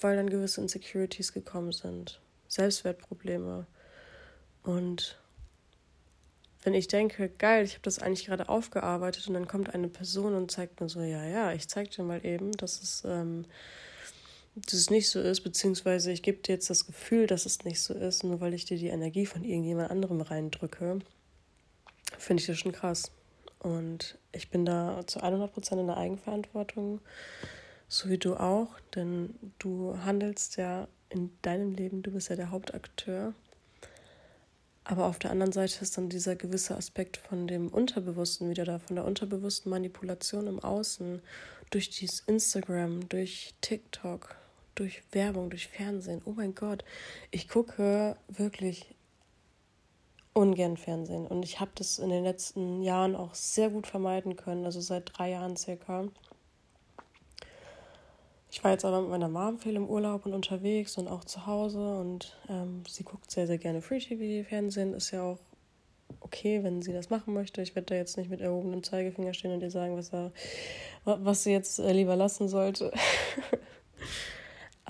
weil 0.00 0.16
dann 0.16 0.30
gewisse 0.30 0.60
Insecurities 0.60 1.32
gekommen 1.32 1.70
sind, 1.70 2.20
Selbstwertprobleme. 2.48 3.66
Und 4.64 5.20
wenn 6.62 6.74
ich 6.74 6.88
denke, 6.88 7.28
geil, 7.28 7.64
ich 7.64 7.74
habe 7.74 7.82
das 7.82 8.00
eigentlich 8.00 8.26
gerade 8.26 8.48
aufgearbeitet 8.48 9.28
und 9.28 9.34
dann 9.34 9.48
kommt 9.48 9.72
eine 9.74 9.88
Person 9.88 10.34
und 10.34 10.50
zeigt 10.50 10.80
mir 10.80 10.88
so, 10.88 11.00
ja, 11.00 11.24
ja, 11.24 11.52
ich 11.52 11.68
zeig 11.68 11.90
dir 11.90 12.02
mal 12.02 12.24
eben, 12.24 12.52
dass 12.52 12.82
es, 12.82 13.02
ähm, 13.06 13.46
dass 14.54 14.74
es 14.74 14.90
nicht 14.90 15.08
so 15.08 15.20
ist, 15.20 15.42
beziehungsweise 15.42 16.10
ich 16.12 16.22
gebe 16.22 16.38
dir 16.38 16.54
jetzt 16.54 16.70
das 16.70 16.86
Gefühl, 16.86 17.26
dass 17.26 17.46
es 17.46 17.64
nicht 17.64 17.80
so 17.80 17.94
ist, 17.94 18.24
nur 18.24 18.40
weil 18.40 18.54
ich 18.54 18.64
dir 18.64 18.76
die 18.76 18.88
Energie 18.88 19.26
von 19.26 19.44
irgendjemand 19.44 19.90
anderem 19.90 20.20
reindrücke, 20.20 20.98
finde 22.18 22.40
ich 22.40 22.46
das 22.46 22.58
schon 22.58 22.72
krass. 22.72 23.12
Und 23.60 24.18
ich 24.32 24.50
bin 24.50 24.64
da 24.64 25.02
zu 25.06 25.20
100% 25.20 25.80
in 25.80 25.86
der 25.86 25.96
Eigenverantwortung, 25.96 27.00
so 27.88 28.08
wie 28.08 28.18
du 28.18 28.36
auch, 28.36 28.68
denn 28.94 29.34
du 29.58 29.96
handelst 30.04 30.56
ja 30.56 30.88
in 31.10 31.30
deinem 31.42 31.74
Leben, 31.74 32.02
du 32.02 32.12
bist 32.12 32.30
ja 32.30 32.36
der 32.36 32.50
Hauptakteur. 32.50 33.34
Aber 34.84 35.06
auf 35.06 35.18
der 35.18 35.30
anderen 35.30 35.52
Seite 35.52 35.82
ist 35.82 35.96
dann 35.96 36.08
dieser 36.08 36.36
gewisse 36.36 36.76
Aspekt 36.76 37.16
von 37.18 37.46
dem 37.46 37.68
Unterbewussten 37.68 38.48
wieder 38.48 38.64
da, 38.64 38.78
von 38.78 38.96
der 38.96 39.04
unterbewussten 39.04 39.70
Manipulation 39.70 40.46
im 40.46 40.58
Außen, 40.58 41.20
durch 41.70 41.90
dieses 41.90 42.20
Instagram, 42.20 43.08
durch 43.08 43.54
TikTok, 43.60 44.36
durch 44.80 45.02
Werbung, 45.12 45.50
durch 45.50 45.68
Fernsehen. 45.68 46.22
Oh 46.24 46.32
mein 46.32 46.54
Gott, 46.54 46.84
ich 47.30 47.48
gucke 47.48 48.16
wirklich 48.28 48.94
ungern 50.32 50.78
Fernsehen. 50.78 51.26
Und 51.26 51.42
ich 51.42 51.60
habe 51.60 51.70
das 51.74 51.98
in 51.98 52.08
den 52.08 52.24
letzten 52.24 52.82
Jahren 52.82 53.14
auch 53.14 53.34
sehr 53.34 53.68
gut 53.68 53.86
vermeiden 53.86 54.36
können, 54.36 54.64
also 54.64 54.80
seit 54.80 55.18
drei 55.18 55.32
Jahren 55.32 55.56
circa. 55.56 56.08
Ich 58.50 58.64
war 58.64 58.70
jetzt 58.72 58.86
aber 58.86 59.02
mit 59.02 59.10
meiner 59.10 59.28
Mom 59.28 59.58
viel 59.58 59.76
im 59.76 59.86
Urlaub 59.86 60.24
und 60.24 60.32
unterwegs 60.32 60.96
und 60.96 61.08
auch 61.08 61.24
zu 61.24 61.46
Hause 61.46 61.98
und 61.98 62.36
ähm, 62.48 62.82
sie 62.88 63.04
guckt 63.04 63.30
sehr, 63.30 63.46
sehr 63.46 63.58
gerne 63.58 63.82
Free 63.82 64.00
TV. 64.00 64.48
Fernsehen 64.48 64.94
ist 64.94 65.10
ja 65.10 65.22
auch 65.22 65.38
okay, 66.20 66.64
wenn 66.64 66.80
sie 66.80 66.92
das 66.92 67.10
machen 67.10 67.34
möchte. 67.34 67.60
Ich 67.60 67.74
werde 67.74 67.86
da 67.86 67.94
jetzt 67.96 68.16
nicht 68.16 68.30
mit 68.30 68.40
erhobenem 68.40 68.82
Zeigefinger 68.82 69.34
stehen 69.34 69.52
und 69.52 69.62
ihr 69.62 69.70
sagen, 69.70 69.96
was, 69.96 70.12
er, 70.12 70.32
was 71.04 71.44
sie 71.44 71.52
jetzt 71.52 71.78
äh, 71.78 71.92
lieber 71.92 72.16
lassen 72.16 72.48
sollte. 72.48 72.92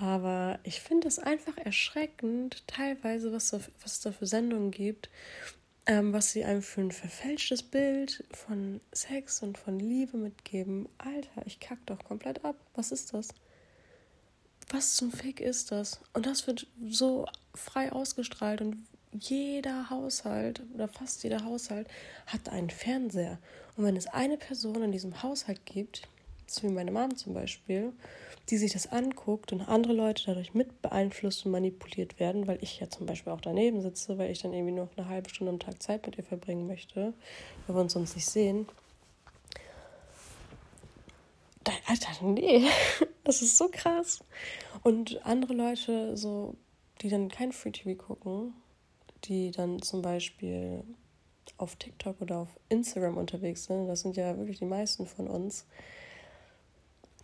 Aber 0.01 0.59
ich 0.63 0.81
finde 0.81 1.09
es 1.09 1.19
einfach 1.19 1.57
erschreckend, 1.59 2.67
teilweise, 2.67 3.33
was, 3.33 3.51
da, 3.51 3.61
was 3.83 3.93
es 3.93 4.01
da 4.01 4.13
für 4.13 4.27
Sendungen 4.27 4.71
gibt, 4.71 5.11
ähm, 5.87 6.13
was 6.13 6.33
sie 6.33 6.45
einem 6.45 6.63
für 6.63 6.81
ein 6.81 6.91
verfälschtes 6.91 7.63
Bild 7.63 8.25
von 8.33 8.81
Sex 8.93 9.43
und 9.43 9.59
von 9.59 9.79
Liebe 9.79 10.17
mitgeben. 10.17 10.89
Alter, 10.99 11.43
ich 11.45 11.61
kack 11.61 11.79
doch 11.87 12.03
komplett 12.03 12.45
ab. 12.45 12.57
Was 12.75 12.93
ist 12.93 13.13
das? 13.13 13.29
was 14.73 14.95
zum 14.95 15.13
Fick 15.13 15.41
ist 15.41 15.73
das? 15.73 16.01
Und 16.13 16.27
das 16.27 16.47
wird 16.47 16.67
so 16.89 17.27
frei 17.55 17.93
ausgestrahlt 17.93 18.61
und 18.61 18.87
jeder 19.13 19.91
Haushalt 19.91 20.63
oder 20.75 20.87
fast 20.87 21.25
jeder 21.25 21.45
Haushalt 21.45 21.89
hat 22.27 22.49
einen 22.49 22.71
Fernseher. 22.71 23.39
Und 23.77 23.85
wenn 23.85 23.97
es 23.97 24.07
eine 24.07 24.37
Person 24.37 24.83
in 24.83 24.93
diesem 24.93 25.23
Haushalt 25.23 25.67
gibt, 25.67 26.03
so 26.53 26.69
wie 26.69 26.73
meine 26.73 26.91
Mom 26.91 27.17
zum 27.17 27.35
Beispiel, 27.35 27.93
die 28.49 28.57
sich 28.57 28.73
das 28.73 28.87
anguckt 28.91 29.53
und 29.53 29.63
andere 29.63 29.93
Leute 29.93 30.25
dadurch 30.27 30.55
mit 30.55 30.83
beeinflusst 30.83 31.47
und 31.47 31.53
manipuliert 31.53 32.19
werden, 32.19 32.47
weil 32.47 32.59
ich 32.63 32.81
ja 32.81 32.89
zum 32.89 33.07
Beispiel 33.07 33.33
auch 33.33 33.41
daneben 33.41 33.81
sitze, 33.81 34.19
weil 34.19 34.31
ich 34.31 34.41
dann 34.41 34.53
irgendwie 34.53 34.75
noch 34.75 34.89
eine 34.97 35.09
halbe 35.09 35.31
Stunde 35.31 35.53
am 35.53 35.59
Tag 35.59 35.83
Zeit 35.83 36.07
mit 36.07 36.19
ihr 36.19 36.25
verbringen 36.25 36.67
möchte, 36.67 37.15
weil 37.67 37.77
wir 37.77 37.81
uns 37.81 37.93
sonst 37.93 38.17
nicht 38.17 38.27
sehen. 38.27 38.67
Alter, 41.87 42.25
nee, 42.25 42.67
das 43.25 43.43
ist 43.43 43.59
so 43.59 43.69
krass. 43.71 44.21
Und 44.83 45.25
andere 45.27 45.55
Leute, 45.55 46.17
so, 46.17 46.55
die 47.01 47.09
dann 47.09 47.29
kein 47.29 47.53
Free 47.53 47.73
TV 47.73 48.01
gucken, 48.01 48.55
die 49.25 49.51
dann 49.51 49.83
zum 49.83 50.01
Beispiel 50.01 50.85
auf 51.59 51.77
TikTok 51.77 52.21
oder 52.21 52.39
auf 52.39 52.61
Instagram 52.69 53.17
unterwegs 53.17 53.65
sind, 53.65 53.89
das 53.89 54.03
sind 54.03 54.17
ja 54.17 54.37
wirklich 54.39 54.59
die 54.59 54.67
meisten 54.67 55.07
von 55.07 55.29
uns, 55.29 55.67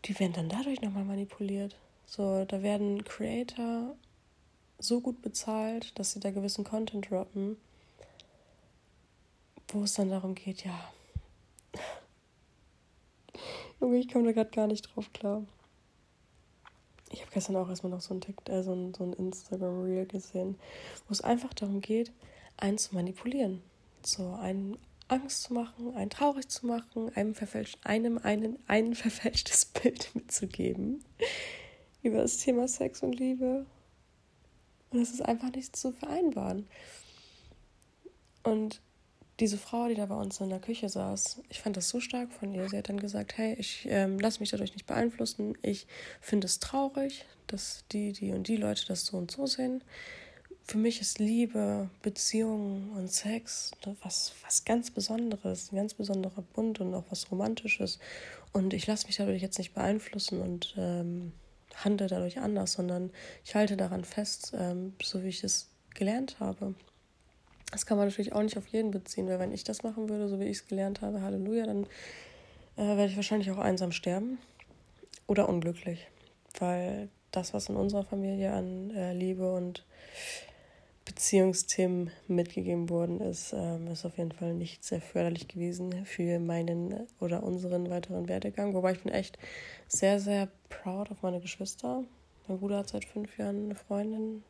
die 0.04 0.18
werden 0.18 0.32
dann 0.32 0.48
dadurch 0.48 0.80
nochmal 0.80 1.04
manipuliert. 1.04 1.76
So, 2.06 2.44
da 2.44 2.62
werden 2.62 3.04
Creator 3.04 3.96
so 4.78 5.00
gut 5.00 5.22
bezahlt, 5.22 5.98
dass 5.98 6.12
sie 6.12 6.20
da 6.20 6.30
gewissen 6.30 6.64
Content 6.64 7.10
droppen, 7.10 7.56
wo 9.68 9.82
es 9.82 9.94
dann 9.94 10.10
darum 10.10 10.34
geht, 10.34 10.64
ja, 10.64 10.92
Junge, 13.80 13.98
ich 13.98 14.08
komme 14.08 14.26
da 14.26 14.32
gerade 14.32 14.50
gar 14.50 14.66
nicht 14.66 14.82
drauf 14.82 15.12
klar. 15.12 15.42
Ich 17.10 17.20
habe 17.20 17.30
gestern 17.32 17.56
auch 17.56 17.68
erstmal 17.68 17.92
noch 17.92 18.00
so 18.00 18.14
ein, 18.14 18.20
TikTok, 18.20 18.54
äh, 18.54 18.62
so 18.62 18.72
ein, 18.72 18.94
so 18.94 19.04
ein 19.04 19.12
Instagram-Reel 19.12 20.06
gesehen, 20.06 20.58
wo 21.08 21.12
es 21.12 21.20
einfach 21.20 21.54
darum 21.54 21.80
geht, 21.80 22.12
einen 22.56 22.78
zu 22.78 22.94
manipulieren. 22.94 23.62
So 24.02 24.32
einen 24.34 24.78
Angst 25.08 25.44
zu 25.44 25.54
machen, 25.54 25.94
einen 25.94 26.10
traurig 26.10 26.48
zu 26.48 26.66
machen, 26.66 27.14
einem, 27.14 27.34
verfälscht, 27.34 27.78
einem 27.84 28.18
einen, 28.18 28.58
ein 28.66 28.94
verfälschtes 28.96 29.66
Bild 29.66 30.10
mitzugeben 30.14 31.04
über 32.02 32.18
das 32.18 32.38
Thema 32.38 32.68
Sex 32.68 33.02
und 33.02 33.18
Liebe. 33.18 33.66
Und 34.90 35.00
es 35.00 35.10
ist 35.10 35.22
einfach 35.22 35.50
nicht 35.52 35.74
zu 35.76 35.92
vereinbaren. 35.92 36.68
Und 38.42 38.80
diese 39.40 39.58
Frau, 39.58 39.88
die 39.88 39.94
da 39.94 40.06
bei 40.06 40.14
uns 40.14 40.40
in 40.40 40.48
der 40.48 40.60
Küche 40.60 40.88
saß, 40.88 41.42
ich 41.50 41.60
fand 41.60 41.76
das 41.76 41.88
so 41.88 42.00
stark 42.00 42.32
von 42.32 42.54
ihr. 42.54 42.68
Sie 42.68 42.78
hat 42.78 42.88
dann 42.88 42.98
gesagt, 42.98 43.36
hey, 43.36 43.54
ich 43.58 43.86
ähm, 43.90 44.18
lasse 44.18 44.40
mich 44.40 44.50
dadurch 44.50 44.72
nicht 44.72 44.86
beeinflussen. 44.86 45.58
Ich 45.62 45.86
finde 46.20 46.46
es 46.46 46.58
traurig, 46.58 47.26
dass 47.46 47.84
die, 47.92 48.12
die 48.12 48.32
und 48.32 48.48
die 48.48 48.56
Leute 48.56 48.86
das 48.86 49.04
so 49.04 49.18
und 49.18 49.30
so 49.30 49.46
sehen. 49.46 49.82
Für 50.68 50.78
mich 50.78 51.00
ist 51.00 51.20
Liebe, 51.20 51.88
Beziehungen 52.02 52.90
und 52.96 53.08
Sex 53.12 53.70
was, 54.02 54.32
was 54.42 54.64
ganz 54.64 54.90
Besonderes, 54.90 55.70
ein 55.70 55.76
ganz 55.76 55.94
besonderer 55.94 56.42
Bund 56.42 56.80
und 56.80 56.92
auch 56.92 57.04
was 57.08 57.30
Romantisches. 57.30 58.00
Und 58.52 58.74
ich 58.74 58.84
lasse 58.88 59.06
mich 59.06 59.16
dadurch 59.16 59.42
jetzt 59.42 59.58
nicht 59.58 59.74
beeinflussen 59.74 60.40
und 60.40 60.74
ähm, 60.76 61.32
handle 61.76 62.08
dadurch 62.08 62.40
anders, 62.40 62.72
sondern 62.72 63.10
ich 63.44 63.54
halte 63.54 63.76
daran 63.76 64.04
fest, 64.04 64.54
ähm, 64.58 64.94
so 65.00 65.22
wie 65.22 65.28
ich 65.28 65.44
es 65.44 65.68
gelernt 65.94 66.40
habe. 66.40 66.74
Das 67.70 67.86
kann 67.86 67.96
man 67.96 68.08
natürlich 68.08 68.32
auch 68.32 68.42
nicht 68.42 68.58
auf 68.58 68.66
jeden 68.66 68.90
beziehen, 68.90 69.28
weil 69.28 69.38
wenn 69.38 69.52
ich 69.52 69.62
das 69.62 69.84
machen 69.84 70.08
würde, 70.08 70.28
so 70.28 70.40
wie 70.40 70.46
ich 70.46 70.58
es 70.58 70.66
gelernt 70.66 71.00
habe, 71.00 71.22
Halleluja, 71.22 71.66
dann 71.66 71.84
äh, 72.76 72.96
werde 72.96 73.06
ich 73.06 73.16
wahrscheinlich 73.16 73.52
auch 73.52 73.58
einsam 73.58 73.92
sterben 73.92 74.38
oder 75.28 75.48
unglücklich, 75.48 76.08
weil 76.58 77.08
das, 77.30 77.54
was 77.54 77.68
in 77.68 77.76
unserer 77.76 78.04
Familie 78.04 78.52
an 78.52 78.90
äh, 78.90 79.12
Liebe 79.12 79.52
und 79.52 79.84
Beziehungsthemen 81.06 82.10
mitgegeben 82.28 82.90
worden 82.90 83.20
ist, 83.20 83.54
ähm, 83.54 83.86
ist 83.86 84.04
auf 84.04 84.18
jeden 84.18 84.32
Fall 84.32 84.52
nicht 84.52 84.84
sehr 84.84 85.00
förderlich 85.00 85.48
gewesen 85.48 86.04
für 86.04 86.38
meinen 86.38 87.06
oder 87.20 87.42
unseren 87.42 87.88
weiteren 87.88 88.28
Werdegang. 88.28 88.74
Wobei 88.74 88.92
ich 88.92 89.02
bin 89.02 89.12
echt 89.12 89.38
sehr, 89.88 90.20
sehr 90.20 90.48
proud 90.68 91.10
auf 91.10 91.22
meine 91.22 91.40
Geschwister. 91.40 92.04
Mein 92.48 92.58
Bruder 92.58 92.78
hat 92.78 92.88
seit 92.88 93.04
fünf 93.04 93.38
Jahren 93.38 93.66
eine 93.66 93.74
Freundin, 93.76 94.42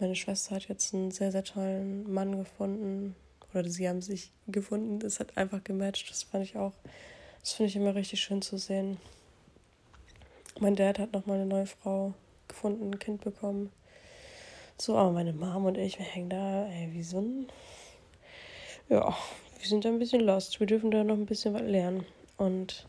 meine 0.00 0.14
Schwester 0.14 0.54
hat 0.54 0.68
jetzt 0.68 0.94
einen 0.94 1.10
sehr, 1.10 1.32
sehr 1.32 1.42
tollen 1.42 2.10
Mann 2.12 2.38
gefunden. 2.38 3.16
Oder 3.52 3.68
sie 3.68 3.88
haben 3.88 4.00
sich 4.00 4.32
gefunden. 4.46 5.00
Das 5.00 5.18
hat 5.18 5.36
einfach 5.36 5.64
gematcht. 5.64 6.08
Das 6.10 6.22
fand 6.22 6.44
ich 6.44 6.56
auch, 6.56 6.74
das 7.40 7.54
finde 7.54 7.70
ich 7.70 7.76
immer 7.76 7.94
richtig 7.94 8.20
schön 8.20 8.40
zu 8.40 8.58
sehen. 8.58 8.98
Mein 10.60 10.76
Dad 10.76 11.00
hat 11.00 11.12
nochmal 11.12 11.38
eine 11.38 11.46
neue 11.46 11.66
Frau 11.66 12.14
gefunden, 12.46 12.92
ein 12.92 12.98
Kind 12.98 13.22
bekommen. 13.22 13.72
So, 14.80 14.96
aber 14.96 15.10
meine 15.10 15.32
Mom 15.32 15.66
und 15.66 15.76
ich, 15.76 15.98
wir 15.98 16.06
hängen 16.06 16.30
da, 16.30 16.66
ey, 16.68 16.92
wie 16.92 17.02
so 17.02 17.20
ein. 17.20 17.48
Ja, 18.88 19.16
wir 19.58 19.68
sind 19.68 19.84
da 19.84 19.88
ein 19.88 19.98
bisschen 19.98 20.20
lost. 20.20 20.60
Wir 20.60 20.68
dürfen 20.68 20.92
da 20.92 21.02
noch 21.02 21.16
ein 21.16 21.26
bisschen 21.26 21.52
was 21.52 21.62
lernen. 21.62 22.06
Und 22.36 22.86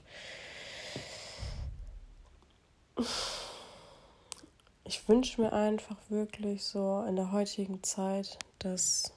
ich 4.84 5.10
wünsche 5.10 5.42
mir 5.42 5.52
einfach 5.52 5.98
wirklich 6.10 6.64
so 6.64 7.04
in 7.08 7.16
der 7.16 7.32
heutigen 7.32 7.82
Zeit, 7.82 8.38
dass 8.60 9.12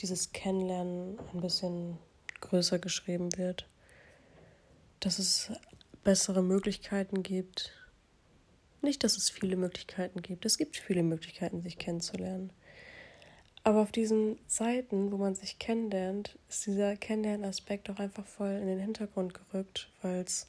dieses 0.00 0.32
Kennenlernen 0.32 1.18
ein 1.32 1.40
bisschen 1.40 1.96
größer 2.40 2.80
geschrieben 2.80 3.36
wird, 3.36 3.68
dass 4.98 5.20
es 5.20 5.52
bessere 6.02 6.42
Möglichkeiten 6.42 7.22
gibt, 7.22 7.72
nicht, 8.86 9.04
dass 9.04 9.16
es 9.18 9.28
viele 9.28 9.56
Möglichkeiten 9.56 10.22
gibt. 10.22 10.46
Es 10.46 10.56
gibt 10.56 10.76
viele 10.76 11.02
Möglichkeiten, 11.02 11.60
sich 11.60 11.76
kennenzulernen. 11.76 12.50
Aber 13.62 13.80
auf 13.80 13.90
diesen 13.90 14.38
Seiten, 14.46 15.10
wo 15.10 15.16
man 15.16 15.34
sich 15.34 15.58
kennenlernt, 15.58 16.38
ist 16.48 16.66
dieser 16.66 16.96
Kennenlernaspekt 16.96 17.90
auch 17.90 17.98
einfach 17.98 18.24
voll 18.24 18.52
in 18.52 18.68
den 18.68 18.78
Hintergrund 18.78 19.34
gerückt, 19.34 19.90
weil's, 20.02 20.48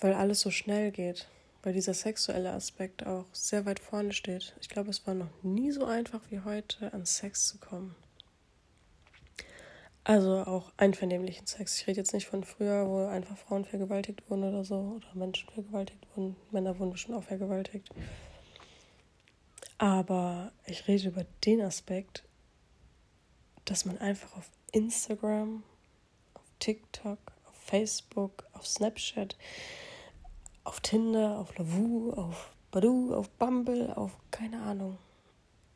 weil 0.00 0.14
alles 0.14 0.40
so 0.40 0.50
schnell 0.50 0.92
geht. 0.92 1.26
Weil 1.64 1.72
dieser 1.72 1.94
sexuelle 1.94 2.52
Aspekt 2.52 3.06
auch 3.06 3.26
sehr 3.32 3.66
weit 3.66 3.78
vorne 3.78 4.12
steht. 4.12 4.54
Ich 4.60 4.68
glaube, 4.68 4.90
es 4.90 5.06
war 5.06 5.14
noch 5.14 5.30
nie 5.42 5.70
so 5.70 5.84
einfach 5.84 6.20
wie 6.30 6.40
heute, 6.40 6.92
an 6.92 7.06
Sex 7.06 7.46
zu 7.46 7.58
kommen. 7.58 7.94
Also 10.04 10.38
auch 10.38 10.72
einvernehmlichen 10.76 11.46
Sex. 11.46 11.80
Ich 11.80 11.86
rede 11.86 12.00
jetzt 12.00 12.12
nicht 12.12 12.26
von 12.26 12.42
früher, 12.42 12.88
wo 12.88 13.06
einfach 13.06 13.36
Frauen 13.36 13.64
vergewaltigt 13.64 14.28
wurden 14.28 14.44
oder 14.44 14.64
so, 14.64 14.96
oder 14.96 15.06
Menschen 15.14 15.48
vergewaltigt 15.50 16.04
wurden. 16.14 16.36
Männer 16.50 16.78
wurden 16.78 16.90
bestimmt 16.90 17.18
auch 17.18 17.22
vergewaltigt. 17.22 17.88
Aber 19.78 20.52
ich 20.66 20.88
rede 20.88 21.08
über 21.08 21.24
den 21.44 21.60
Aspekt, 21.60 22.24
dass 23.64 23.84
man 23.84 23.98
einfach 23.98 24.36
auf 24.36 24.50
Instagram, 24.72 25.62
auf 26.34 26.42
TikTok, 26.58 27.18
auf 27.48 27.54
Facebook, 27.54 28.44
auf 28.52 28.66
Snapchat, 28.66 29.36
auf 30.64 30.80
Tinder, 30.80 31.38
auf 31.38 31.56
Lavu, 31.58 32.12
auf 32.12 32.54
Badu, 32.72 33.14
auf 33.14 33.28
Bumble, 33.30 33.92
auf 33.96 34.16
keine 34.32 34.62
Ahnung. 34.62 34.98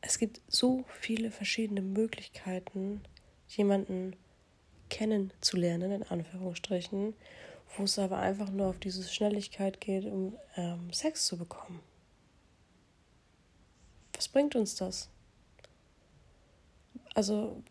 Es 0.01 0.17
gibt 0.19 0.41
so 0.47 0.83
viele 0.99 1.31
verschiedene 1.31 1.81
Möglichkeiten, 1.81 3.01
jemanden 3.47 4.15
kennenzulernen, 4.89 5.91
in 5.91 6.03
Anführungsstrichen, 6.03 7.13
wo 7.75 7.83
es 7.83 7.99
aber 7.99 8.19
einfach 8.19 8.49
nur 8.49 8.67
auf 8.67 8.79
diese 8.79 9.03
Schnelligkeit 9.03 9.81
geht, 9.81 10.05
um 10.05 10.35
ähm, 10.55 10.91
Sex 10.91 11.25
zu 11.25 11.37
bekommen. 11.37 11.79
Was 14.13 14.27
bringt 14.27 14.55
uns 14.55 14.75
das? 14.75 15.09
Also 17.13 17.61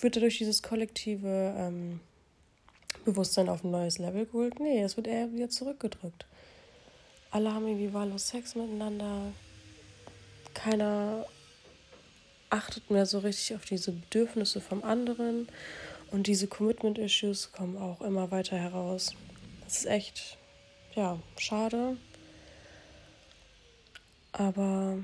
wird 0.00 0.16
dadurch 0.16 0.38
dieses 0.38 0.62
kollektive 0.62 1.54
ähm, 1.56 2.00
Bewusstsein 3.04 3.48
auf 3.48 3.64
ein 3.64 3.70
neues 3.70 3.98
Level 3.98 4.26
geholt? 4.26 4.60
Nee, 4.60 4.82
es 4.82 4.96
wird 4.96 5.06
eher 5.06 5.32
wieder 5.32 5.48
zurückgedrückt. 5.48 6.26
Alle 7.30 7.52
haben 7.52 7.66
irgendwie 7.66 7.92
wahllos 7.92 8.28
Sex 8.28 8.54
miteinander. 8.54 9.32
Keiner 10.54 11.26
achtet 12.50 12.90
mehr 12.90 13.06
so 13.06 13.18
richtig 13.18 13.56
auf 13.56 13.64
diese 13.64 13.92
Bedürfnisse 13.92 14.60
vom 14.60 14.84
anderen. 14.84 15.48
Und 16.10 16.26
diese 16.26 16.46
Commitment-Issues 16.46 17.52
kommen 17.52 17.76
auch 17.76 18.00
immer 18.00 18.30
weiter 18.30 18.56
heraus. 18.56 19.14
Das 19.64 19.78
ist 19.78 19.86
echt, 19.86 20.38
ja, 20.94 21.18
schade. 21.36 21.96
Aber 24.32 24.98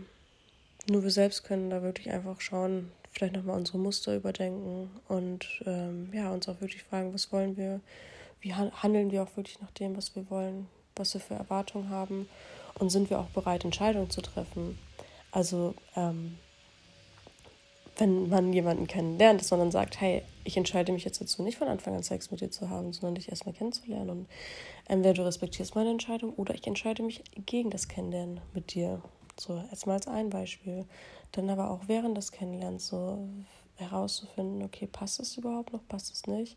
nur 0.88 1.02
wir 1.02 1.10
selbst 1.10 1.44
können 1.44 1.70
da 1.70 1.82
wirklich 1.82 2.10
einfach 2.10 2.40
schauen, 2.40 2.90
vielleicht 3.10 3.34
nochmal 3.34 3.56
unsere 3.56 3.78
Muster 3.78 4.16
überdenken 4.16 4.90
und 5.08 5.46
ähm, 5.66 6.10
ja, 6.12 6.30
uns 6.30 6.48
auch 6.48 6.60
wirklich 6.60 6.82
fragen, 6.82 7.14
was 7.14 7.32
wollen 7.32 7.56
wir, 7.56 7.80
wie 8.40 8.54
handeln 8.54 9.10
wir 9.10 9.22
auch 9.22 9.36
wirklich 9.36 9.60
nach 9.60 9.70
dem, 9.72 9.96
was 9.96 10.14
wir 10.16 10.28
wollen, 10.30 10.68
was 10.96 11.14
wir 11.14 11.20
für 11.20 11.34
Erwartungen 11.34 11.90
haben 11.90 12.28
und 12.74 12.90
sind 12.90 13.10
wir 13.10 13.18
auch 13.18 13.28
bereit, 13.28 13.64
Entscheidungen 13.64 14.10
zu 14.10 14.20
treffen. 14.20 14.78
Also 15.30 15.74
ähm, 15.96 16.38
wenn 17.96 18.28
man 18.28 18.52
jemanden 18.52 18.86
kennenlernt, 18.86 19.40
dass 19.40 19.50
man 19.50 19.60
dann 19.60 19.70
sagt, 19.70 20.00
hey, 20.00 20.22
ich 20.44 20.56
entscheide 20.56 20.92
mich 20.92 21.04
jetzt 21.04 21.20
dazu, 21.20 21.42
nicht 21.42 21.58
von 21.58 21.68
Anfang 21.68 21.94
an 21.94 22.02
Sex 22.02 22.30
mit 22.30 22.40
dir 22.40 22.50
zu 22.50 22.68
haben, 22.68 22.92
sondern 22.92 23.14
dich 23.14 23.28
erstmal 23.28 23.54
kennenzulernen. 23.54 24.10
Und 24.10 24.28
entweder 24.86 25.14
du 25.14 25.24
respektierst 25.24 25.74
meine 25.74 25.90
Entscheidung 25.90 26.32
oder 26.34 26.54
ich 26.54 26.66
entscheide 26.66 27.02
mich 27.02 27.22
gegen 27.46 27.70
das 27.70 27.88
Kennenlernen 27.88 28.40
mit 28.52 28.74
dir. 28.74 29.00
So, 29.38 29.62
erstmal 29.70 29.96
als 29.96 30.08
ein 30.08 30.30
Beispiel. 30.30 30.84
Dann 31.32 31.50
aber 31.50 31.70
auch 31.70 31.82
während 31.86 32.16
des 32.16 32.32
Kennenlernens 32.32 32.88
so 32.88 33.28
herauszufinden, 33.76 34.62
okay, 34.62 34.86
passt 34.86 35.20
es 35.20 35.36
überhaupt 35.36 35.72
noch, 35.72 35.87
passt 35.88 36.12
es 36.12 36.26
nicht? 36.26 36.57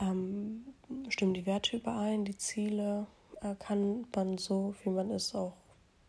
Ähm, 0.00 0.64
stimmen 1.08 1.34
die 1.34 1.46
Werte 1.46 1.76
überein, 1.76 2.24
die 2.24 2.36
Ziele? 2.36 3.06
Äh, 3.42 3.54
kann 3.58 4.06
man 4.14 4.38
so, 4.38 4.74
wie 4.84 4.90
man 4.90 5.10
ist, 5.10 5.34
auch 5.34 5.54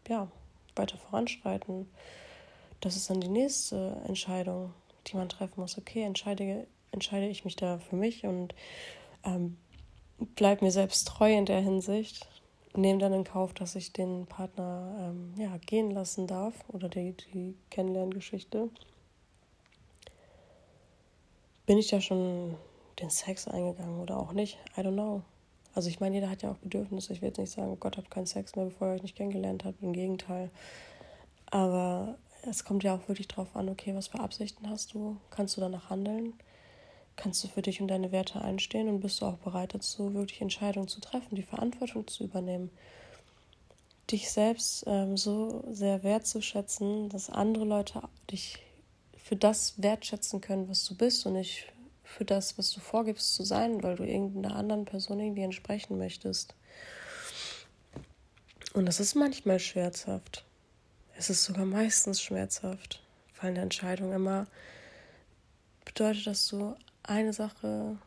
ja, 0.08 0.30
weiter 0.76 0.98
voranschreiten? 0.98 1.88
Das 2.82 2.96
ist 2.96 3.10
dann 3.10 3.22
die 3.22 3.30
nächste 3.30 4.02
Entscheidung, 4.08 4.74
die 5.08 5.18
man 5.18 5.30
treffen 5.30 5.60
muss. 5.60 5.78
Okay, 5.78 6.04
entscheide, 6.04 6.68
entscheide 6.92 7.28
ich 7.28 7.46
mich 7.46 7.56
da 7.56 7.80
für 7.80 7.96
mich 7.96 8.26
und 8.26 8.56
ähm, 9.24 9.58
bleib 10.36 10.62
mir 10.62 10.72
selbst 10.72 11.08
treu 11.08 11.34
in 11.34 11.46
der 11.46 11.62
Hinsicht. 11.62 12.28
Nehme 12.76 13.00
dann 13.00 13.14
in 13.14 13.24
Kauf, 13.24 13.54
dass 13.54 13.76
ich 13.76 13.94
den 13.94 14.28
Partner 14.28 14.96
ähm, 15.00 15.34
ja, 15.38 15.58
gehen 15.58 15.92
lassen 15.92 16.28
darf 16.28 16.54
oder 16.70 16.88
die, 16.88 17.14
die 17.34 17.56
Kennenlerngeschichte. 17.72 18.70
Bin 21.66 21.78
ich 21.78 21.88
da 21.88 22.00
schon 22.00 22.56
den 23.00 23.10
Sex 23.10 23.48
eingegangen 23.48 24.00
oder 24.00 24.18
auch 24.18 24.34
nicht? 24.34 24.58
I 24.78 24.82
don't 24.82 24.94
know. 24.94 25.24
Also 25.74 25.90
ich 25.90 26.00
meine, 26.00 26.16
jeder 26.16 26.30
hat 26.30 26.42
ja 26.42 26.52
auch 26.52 26.58
Bedürfnisse. 26.58 27.14
Ich 27.14 27.22
will 27.22 27.30
jetzt 27.30 27.38
nicht 27.38 27.52
sagen, 27.52 27.72
oh 27.72 27.76
Gott, 27.76 27.98
habt 27.98 28.12
keinen 28.12 28.26
Sex 28.26 28.56
mehr, 28.56 28.66
bevor 28.66 28.88
ihr 28.88 28.94
euch 28.96 29.04
nicht 29.04 29.16
kennengelernt 29.16 29.66
habt. 29.66 29.82
Im 29.82 29.94
Gegenteil. 29.94 30.50
Aber 31.52 32.18
es 32.44 32.64
kommt 32.64 32.84
ja 32.84 32.96
auch 32.96 33.08
wirklich 33.08 33.28
drauf 33.28 33.56
an, 33.56 33.70
okay, 33.70 33.96
was 33.96 34.08
für 34.08 34.20
Absichten 34.20 34.70
hast 34.70 34.94
du? 34.94 35.18
Kannst 35.30 35.58
du 35.58 35.62
danach 35.62 35.90
handeln? 35.90 36.34
Kannst 37.16 37.44
du 37.44 37.48
für 37.48 37.62
dich 37.62 37.82
und 37.82 37.90
deine 37.90 38.12
Werte 38.12 38.42
einstehen 38.42 38.88
und 38.88 39.02
bist 39.02 39.22
du 39.22 39.26
auch 39.26 39.38
bereit 39.38 39.74
dazu, 39.74 40.14
wirklich 40.14 40.42
Entscheidungen 40.42 40.88
zu 40.88 41.02
treffen, 41.02 41.36
die 41.36 41.44
Verantwortung 41.44 42.08
zu 42.08 42.24
übernehmen? 42.24 42.70
Dich 44.10 44.32
selbst 44.32 44.86
ähm, 44.88 45.18
so 45.18 45.64
sehr 45.70 46.04
wertzuschätzen, 46.04 47.10
dass 47.10 47.30
andere 47.30 47.66
Leute 47.66 48.02
dich 48.32 48.60
für 49.18 49.36
das 49.36 49.82
wertschätzen 49.82 50.42
können, 50.42 50.70
was 50.70 50.86
du 50.86 50.96
bist 50.96 51.26
und 51.26 51.34
nicht 51.34 51.68
für 52.04 52.26
das, 52.26 52.58
was 52.58 52.72
du 52.72 52.80
vorgibst 52.80 53.36
zu 53.36 53.44
sein, 53.44 53.84
weil 53.84 53.96
du 53.96 54.04
irgendeiner 54.04 54.56
anderen 54.56 54.86
Person 54.86 55.20
irgendwie 55.20 55.44
entsprechen 55.44 55.98
möchtest. 55.98 56.56
Und 58.74 58.86
das 58.86 59.00
ist 59.00 59.16
manchmal 59.16 59.60
schmerzhaft 59.60 60.46
es 61.20 61.30
ist 61.30 61.44
sogar 61.44 61.66
meistens 61.66 62.22
schmerzhaft, 62.22 63.04
weil 63.42 63.50
eine 63.50 63.60
Entscheidung 63.60 64.14
immer 64.14 64.48
bedeutet, 65.84 66.26
dass 66.28 66.48
du 66.48 66.78
eine 67.04 67.34
Sache 67.34 67.98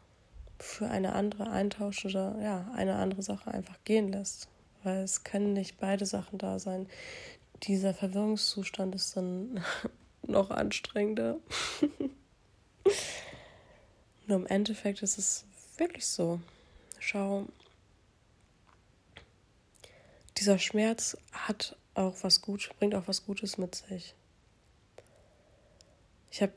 für 0.58 0.88
eine 0.88 1.12
andere 1.12 1.50
eintauschst 1.50 2.06
oder 2.06 2.40
ja, 2.42 2.72
eine 2.74 2.94
andere 2.96 3.22
Sache 3.22 3.50
einfach 3.50 3.76
gehen 3.84 4.08
lässt. 4.10 4.48
Weil 4.82 5.02
es 5.02 5.24
können 5.24 5.52
nicht 5.52 5.78
beide 5.78 6.06
Sachen 6.06 6.38
da 6.38 6.58
sein. 6.58 6.88
Dieser 7.64 7.92
Verwirrungszustand 7.92 8.94
ist 8.94 9.14
dann 9.14 9.62
noch 10.22 10.50
anstrengender. 10.50 11.36
Nur 14.26 14.38
im 14.38 14.46
Endeffekt 14.46 15.02
ist 15.02 15.18
es 15.18 15.44
wirklich 15.76 16.06
so. 16.06 16.40
Schau, 16.98 17.46
dieser 20.38 20.58
Schmerz 20.58 21.18
hat 21.32 21.76
auch 21.94 22.14
was 22.22 22.40
gut, 22.42 22.70
bringt 22.78 22.94
auch 22.94 23.08
was 23.08 23.24
Gutes 23.24 23.58
mit 23.58 23.74
sich. 23.74 24.14
Ich 26.30 26.40
habe 26.40 26.54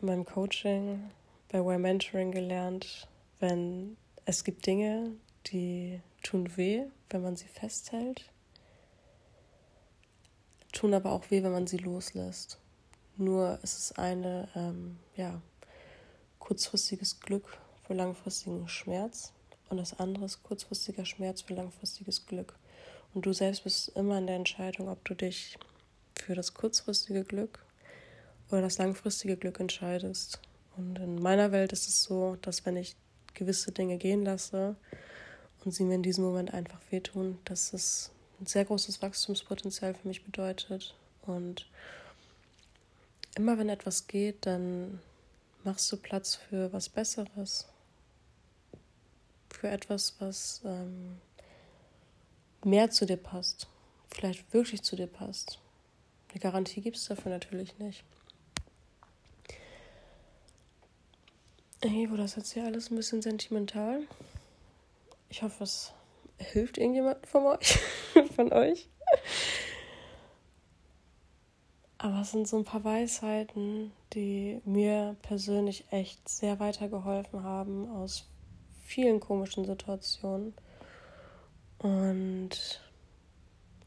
in 0.00 0.06
meinem 0.06 0.24
Coaching 0.24 1.10
bei 1.48 1.58
Y 1.58 1.80
Mentoring 1.80 2.32
gelernt, 2.32 3.08
wenn 3.38 3.96
es 4.24 4.44
gibt 4.44 4.66
Dinge, 4.66 5.12
die 5.48 6.00
tun 6.22 6.56
weh, 6.56 6.84
wenn 7.10 7.22
man 7.22 7.36
sie 7.36 7.48
festhält, 7.48 8.30
tun 10.72 10.94
aber 10.94 11.12
auch 11.12 11.30
weh, 11.30 11.42
wenn 11.42 11.52
man 11.52 11.66
sie 11.66 11.78
loslässt. 11.78 12.58
Nur 13.16 13.58
es 13.62 13.76
ist 13.76 13.98
eine, 13.98 14.48
ähm, 14.54 14.98
ja, 15.16 15.42
kurzfristiges 16.38 17.20
Glück 17.20 17.58
für 17.86 17.94
langfristigen 17.94 18.66
Schmerz 18.68 19.32
und 19.68 19.76
das 19.76 19.98
andere 19.98 20.24
ist 20.24 20.42
kurzfristiger 20.42 21.04
Schmerz 21.04 21.42
für 21.42 21.54
langfristiges 21.54 22.26
Glück. 22.26 22.54
Und 23.14 23.26
du 23.26 23.32
selbst 23.32 23.64
bist 23.64 23.88
immer 23.90 24.18
in 24.18 24.26
der 24.26 24.36
Entscheidung, 24.36 24.88
ob 24.88 25.04
du 25.04 25.14
dich 25.14 25.58
für 26.14 26.34
das 26.34 26.54
kurzfristige 26.54 27.24
Glück 27.24 27.64
oder 28.50 28.62
das 28.62 28.78
langfristige 28.78 29.36
Glück 29.36 29.58
entscheidest. 29.60 30.40
Und 30.76 30.98
in 30.98 31.20
meiner 31.20 31.52
Welt 31.52 31.72
ist 31.72 31.88
es 31.88 32.02
so, 32.02 32.36
dass 32.42 32.64
wenn 32.66 32.76
ich 32.76 32.96
gewisse 33.34 33.72
Dinge 33.72 33.96
gehen 33.98 34.24
lasse 34.24 34.76
und 35.64 35.72
sie 35.72 35.84
mir 35.84 35.94
in 35.94 36.02
diesem 36.02 36.24
Moment 36.24 36.54
einfach 36.54 36.80
wehtun, 36.90 37.38
dass 37.44 37.72
es 37.72 38.10
ein 38.40 38.46
sehr 38.46 38.64
großes 38.64 39.02
Wachstumspotenzial 39.02 39.94
für 39.94 40.08
mich 40.08 40.24
bedeutet. 40.24 40.94
Und 41.22 41.66
immer 43.34 43.58
wenn 43.58 43.68
etwas 43.68 44.06
geht, 44.06 44.46
dann 44.46 45.00
machst 45.64 45.90
du 45.92 45.96
Platz 45.96 46.34
für 46.34 46.72
was 46.72 46.88
Besseres. 46.88 47.68
Für 49.50 49.68
etwas, 49.68 50.14
was 50.20 50.62
ähm, 50.64 51.18
mehr 52.64 52.90
zu 52.90 53.06
dir 53.06 53.16
passt, 53.16 53.68
vielleicht 54.10 54.52
wirklich 54.52 54.82
zu 54.82 54.96
dir 54.96 55.06
passt. 55.06 55.58
Eine 56.30 56.40
Garantie 56.40 56.80
gibt 56.80 56.96
es 56.96 57.06
dafür 57.06 57.32
natürlich 57.32 57.78
nicht. 57.78 58.04
Hey, 61.82 62.10
wo 62.10 62.16
das 62.16 62.36
jetzt 62.36 62.52
hier 62.52 62.64
alles 62.64 62.90
ein 62.90 62.96
bisschen 62.96 63.22
sentimental? 63.22 64.02
Ich 65.30 65.42
hoffe, 65.42 65.64
es 65.64 65.92
hilft 66.36 66.76
irgendjemand 66.76 67.26
von 67.26 67.46
euch. 67.46 67.78
von 68.36 68.52
euch. 68.52 68.88
Aber 71.96 72.20
es 72.20 72.30
sind 72.30 72.48
so 72.48 72.56
ein 72.56 72.64
paar 72.64 72.84
Weisheiten, 72.84 73.92
die 74.14 74.60
mir 74.64 75.16
persönlich 75.22 75.84
echt 75.90 76.28
sehr 76.28 76.58
weitergeholfen 76.58 77.42
haben 77.42 77.90
aus 77.90 78.26
vielen 78.84 79.20
komischen 79.20 79.64
Situationen. 79.64 80.54
Und 81.80 82.82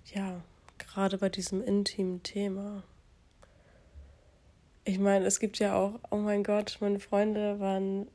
ja, 0.06 0.42
gerade 0.80 1.20
bei 1.20 1.30
diesem 1.30 1.64
intimen 1.64 2.24
Thema. 2.24 2.84
Ich 4.84 4.98
meine, 4.98 5.26
es 5.26 5.40
gibt 5.40 5.60
ja 5.60 5.76
auch, 5.76 6.00
oh 6.10 6.18
mein 6.18 6.44
Gott, 6.44 6.78
meine 6.82 7.00
Freunde 7.00 7.60
waren 7.60 8.08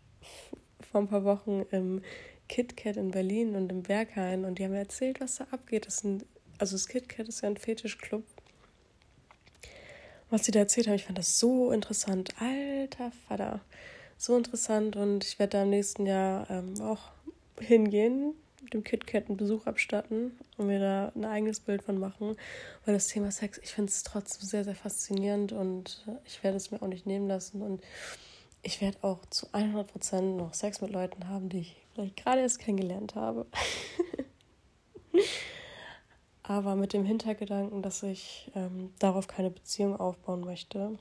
vor 0.90 1.02
ein 1.02 1.08
paar 1.08 1.24
Wochen 1.24 1.66
im 1.70 2.02
KitKat 2.48 2.96
in 2.96 3.10
Berlin 3.10 3.54
und 3.56 3.70
im 3.70 3.82
Berghain 3.82 4.46
und 4.46 4.58
die 4.58 4.64
haben 4.64 4.72
mir 4.72 4.78
erzählt, 4.78 5.20
was 5.20 5.36
da 5.36 5.44
abgeht. 5.50 5.86
Das 5.86 5.98
sind, 5.98 6.24
also 6.58 6.74
das 6.74 6.88
KitKat 6.88 7.28
ist 7.28 7.42
ja 7.42 7.50
ein 7.50 7.58
Fetischclub. 7.58 8.24
Was 10.30 10.46
sie 10.46 10.50
da 10.50 10.60
erzählt 10.60 10.86
haben, 10.88 10.94
ich 10.94 11.04
fand 11.04 11.18
das 11.18 11.38
so 11.38 11.72
interessant. 11.72 12.34
Alter 12.40 13.12
Vater 13.28 13.60
so 14.16 14.36
interessant 14.36 14.96
und 14.96 15.24
ich 15.24 15.38
werde 15.38 15.58
da 15.58 15.62
im 15.64 15.70
nächsten 15.70 16.06
Jahr 16.06 16.48
ähm, 16.50 16.80
auch 16.80 17.12
hingehen, 17.60 18.34
dem 18.72 18.84
KitKat 18.84 19.28
einen 19.28 19.36
Besuch 19.36 19.66
abstatten 19.66 20.38
und 20.56 20.66
mir 20.66 20.80
da 20.80 21.12
ein 21.14 21.24
eigenes 21.24 21.60
Bild 21.60 21.82
von 21.82 21.98
machen. 21.98 22.36
Weil 22.84 22.94
das 22.94 23.08
Thema 23.08 23.30
Sex, 23.30 23.58
ich 23.58 23.70
finde 23.70 23.90
es 23.90 24.02
trotzdem 24.02 24.46
sehr, 24.46 24.64
sehr 24.64 24.74
faszinierend 24.74 25.52
und 25.52 26.06
ich 26.24 26.42
werde 26.42 26.56
es 26.56 26.70
mir 26.70 26.82
auch 26.82 26.88
nicht 26.88 27.06
nehmen 27.06 27.28
lassen. 27.28 27.62
Und 27.62 27.82
ich 28.62 28.80
werde 28.80 28.98
auch 29.02 29.20
zu 29.26 29.46
100% 29.48 30.20
noch 30.36 30.54
Sex 30.54 30.80
mit 30.80 30.90
Leuten 30.90 31.28
haben, 31.28 31.48
die 31.48 31.60
ich 31.60 31.76
vielleicht 31.92 32.16
gerade 32.16 32.40
erst 32.40 32.58
kennengelernt 32.58 33.14
habe. 33.14 33.46
Aber 36.42 36.74
mit 36.76 36.92
dem 36.92 37.04
Hintergedanken, 37.04 37.82
dass 37.82 38.02
ich 38.02 38.50
ähm, 38.54 38.92
darauf 38.98 39.28
keine 39.28 39.50
Beziehung 39.50 39.96
aufbauen 39.98 40.40
möchte 40.40 40.98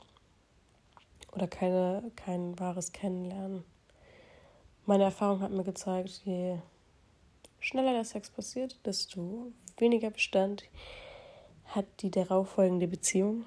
oder 1.33 1.47
keine, 1.47 2.11
kein 2.15 2.57
wahres 2.59 2.91
Kennenlernen. 2.91 3.63
Meine 4.85 5.03
Erfahrung 5.03 5.41
hat 5.41 5.51
mir 5.51 5.63
gezeigt, 5.63 6.21
je 6.25 6.57
schneller 7.63 7.93
der 7.93 8.03
Sex 8.03 8.29
passiert, 8.29 8.77
desto 8.85 9.51
weniger 9.77 10.11
Bestand 10.11 10.65
hat 11.65 11.85
die 12.01 12.11
darauffolgende 12.11 12.87
Beziehung. 12.87 13.45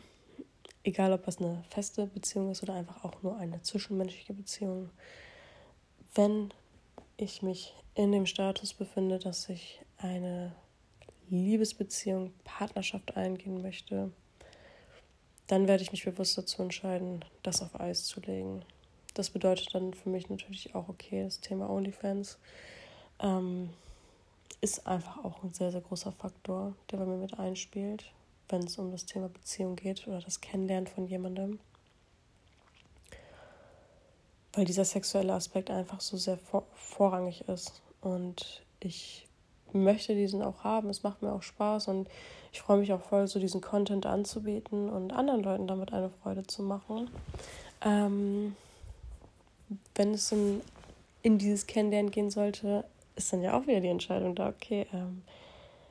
Egal, 0.83 1.13
ob 1.13 1.25
das 1.25 1.39
eine 1.39 1.63
feste 1.69 2.07
Beziehung 2.07 2.51
ist 2.51 2.63
oder 2.63 2.75
einfach 2.75 3.05
auch 3.05 3.23
nur 3.23 3.37
eine 3.37 3.61
zwischenmenschliche 3.63 4.33
Beziehung. 4.33 4.91
Wenn 6.15 6.53
ich 7.17 7.43
mich 7.43 7.75
in 7.95 8.13
dem 8.13 8.27
Status 8.27 8.73
befinde, 8.73 9.19
dass 9.19 9.49
ich 9.49 9.81
eine 9.99 10.55
Liebesbeziehung, 11.29 12.33
Partnerschaft 12.45 13.17
eingehen 13.17 13.61
möchte, 13.61 14.13
dann 15.47 15.69
werde 15.69 15.83
ich 15.83 15.93
mich 15.93 16.05
bewusst 16.05 16.39
dazu 16.39 16.63
entscheiden, 16.63 17.25
das 17.43 17.63
auf 17.63 17.79
Eis 17.79 18.05
zu 18.05 18.21
legen. 18.21 18.65
Das 19.15 19.31
bedeutet 19.31 19.75
dann 19.75 19.93
für 19.93 20.09
mich 20.09 20.31
natürlich 20.31 20.75
auch, 20.75 20.89
okay, 20.89 21.25
das 21.25 21.41
Thema 21.41 21.69
OnlyFans 21.69 22.39
ähm, 23.21 23.71
ist 24.61 24.87
einfach 24.87 25.25
auch 25.25 25.43
ein 25.43 25.53
sehr, 25.53 25.71
sehr 25.71 25.81
großer 25.81 26.13
Faktor, 26.13 26.75
der 26.91 26.99
bei 26.99 27.05
mir 27.05 27.19
mit 27.19 27.39
einspielt, 27.39 28.05
wenn 28.49 28.65
es 28.65 28.79
um 28.79 28.91
das 28.91 29.07
Thema 29.07 29.29
Beziehung 29.29 29.77
geht 29.77 30.07
oder 30.07 30.21
das 30.21 30.41
Kennenlernen 30.41 30.87
von 30.87 31.07
jemandem. 31.07 31.59
Weil 34.53 34.65
dieser 34.65 34.85
sexuelle 34.85 35.35
Aspekt 35.35 35.71
einfach 35.71 36.01
so 36.01 36.17
sehr 36.17 36.39
vor 36.39 36.65
vorrangig 36.75 37.47
ist. 37.49 37.83
Und 38.01 38.63
ich 38.81 39.27
möchte 39.73 40.15
diesen 40.15 40.43
auch 40.43 40.65
haben. 40.65 40.89
Es 40.89 41.03
macht 41.03 41.23
mir 41.23 41.33
auch 41.33 41.43
Spaß 41.43 41.89
und 41.89 42.09
ich 42.53 42.61
freue 42.61 42.79
mich 42.79 42.93
auch 42.93 43.03
voll, 43.03 43.29
so 43.29 43.39
diesen 43.39 43.61
Content 43.61 44.07
anzubieten 44.07 44.89
und 44.89 45.13
anderen 45.13 45.43
Leuten 45.43 45.67
damit 45.67 45.93
eine 45.93 46.11
Freude 46.11 46.47
zu 46.47 46.63
machen. 46.63 47.11
Ähm, 47.85 48.57
wenn 49.95 50.15
es 50.15 50.33
in, 50.33 50.63
in 51.23 51.39
dieses 51.39 51.67
Kennenlernen 51.67 52.11
gehen 52.11 52.31
sollte, 52.31 52.85
ist 53.17 53.33
dann 53.33 53.43
ja 53.43 53.59
auch 53.59 53.67
wieder 53.67 53.81
die 53.81 53.89
Entscheidung 53.89 54.35
da, 54.35 54.49
okay, 54.49 54.87
ähm, 54.93 55.23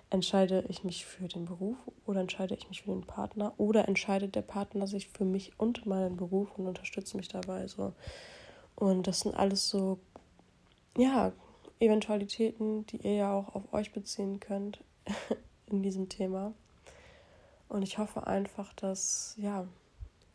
entscheide 0.09 0.63
ich 0.69 0.83
mich 0.83 1.05
für 1.05 1.27
den 1.27 1.45
Beruf 1.45 1.77
oder 2.05 2.21
entscheide 2.21 2.55
ich 2.55 2.69
mich 2.69 2.83
für 2.83 2.91
den 2.91 3.05
Partner 3.05 3.53
oder 3.57 3.88
entscheidet 3.88 4.35
der 4.35 4.43
Partner 4.43 4.88
sich 4.88 5.09
für 5.09 5.25
mich 5.25 5.51
und 5.59 5.85
meinen 5.85 6.15
Beruf 6.15 6.57
und 6.57 6.67
unterstützt 6.67 7.15
mich 7.15 7.27
dabei 7.27 7.67
so. 7.67 7.93
Und 8.75 9.07
das 9.07 9.21
sind 9.21 9.35
alles 9.35 9.69
so, 9.69 9.99
ja, 10.97 11.33
Eventualitäten, 11.79 12.85
die 12.85 12.97
ihr 12.97 13.15
ja 13.15 13.33
auch 13.33 13.53
auf 13.55 13.73
euch 13.73 13.91
beziehen 13.91 14.39
könnt. 14.39 14.79
in 15.67 15.83
diesem 15.83 16.09
Thema. 16.09 16.53
Und 17.67 17.81
ich 17.81 17.97
hoffe 17.97 18.27
einfach, 18.27 18.73
dass, 18.73 19.35
ja, 19.38 19.67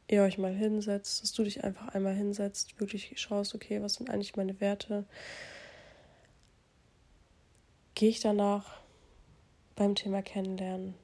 ihr 0.09 0.23
euch 0.23 0.39
mal 0.39 0.53
hinsetzt, 0.53 1.23
dass 1.23 1.33
du 1.33 1.45
dich 1.45 1.63
einfach 1.63 1.89
einmal 1.89 2.15
hinsetzt, 2.15 2.81
wirklich 2.81 3.13
schaust, 3.21 3.55
okay, 3.55 3.81
was 3.81 3.95
sind 3.95 4.11
eigentlich 4.11 4.37
meine 4.37 4.61
Werte? 4.61 5.05
Gehe 8.01 8.09
ich 8.09 8.21
danach 8.21 8.65
beim 9.77 9.95
Thema 9.95 10.23
Kennenlernen? 10.23 10.95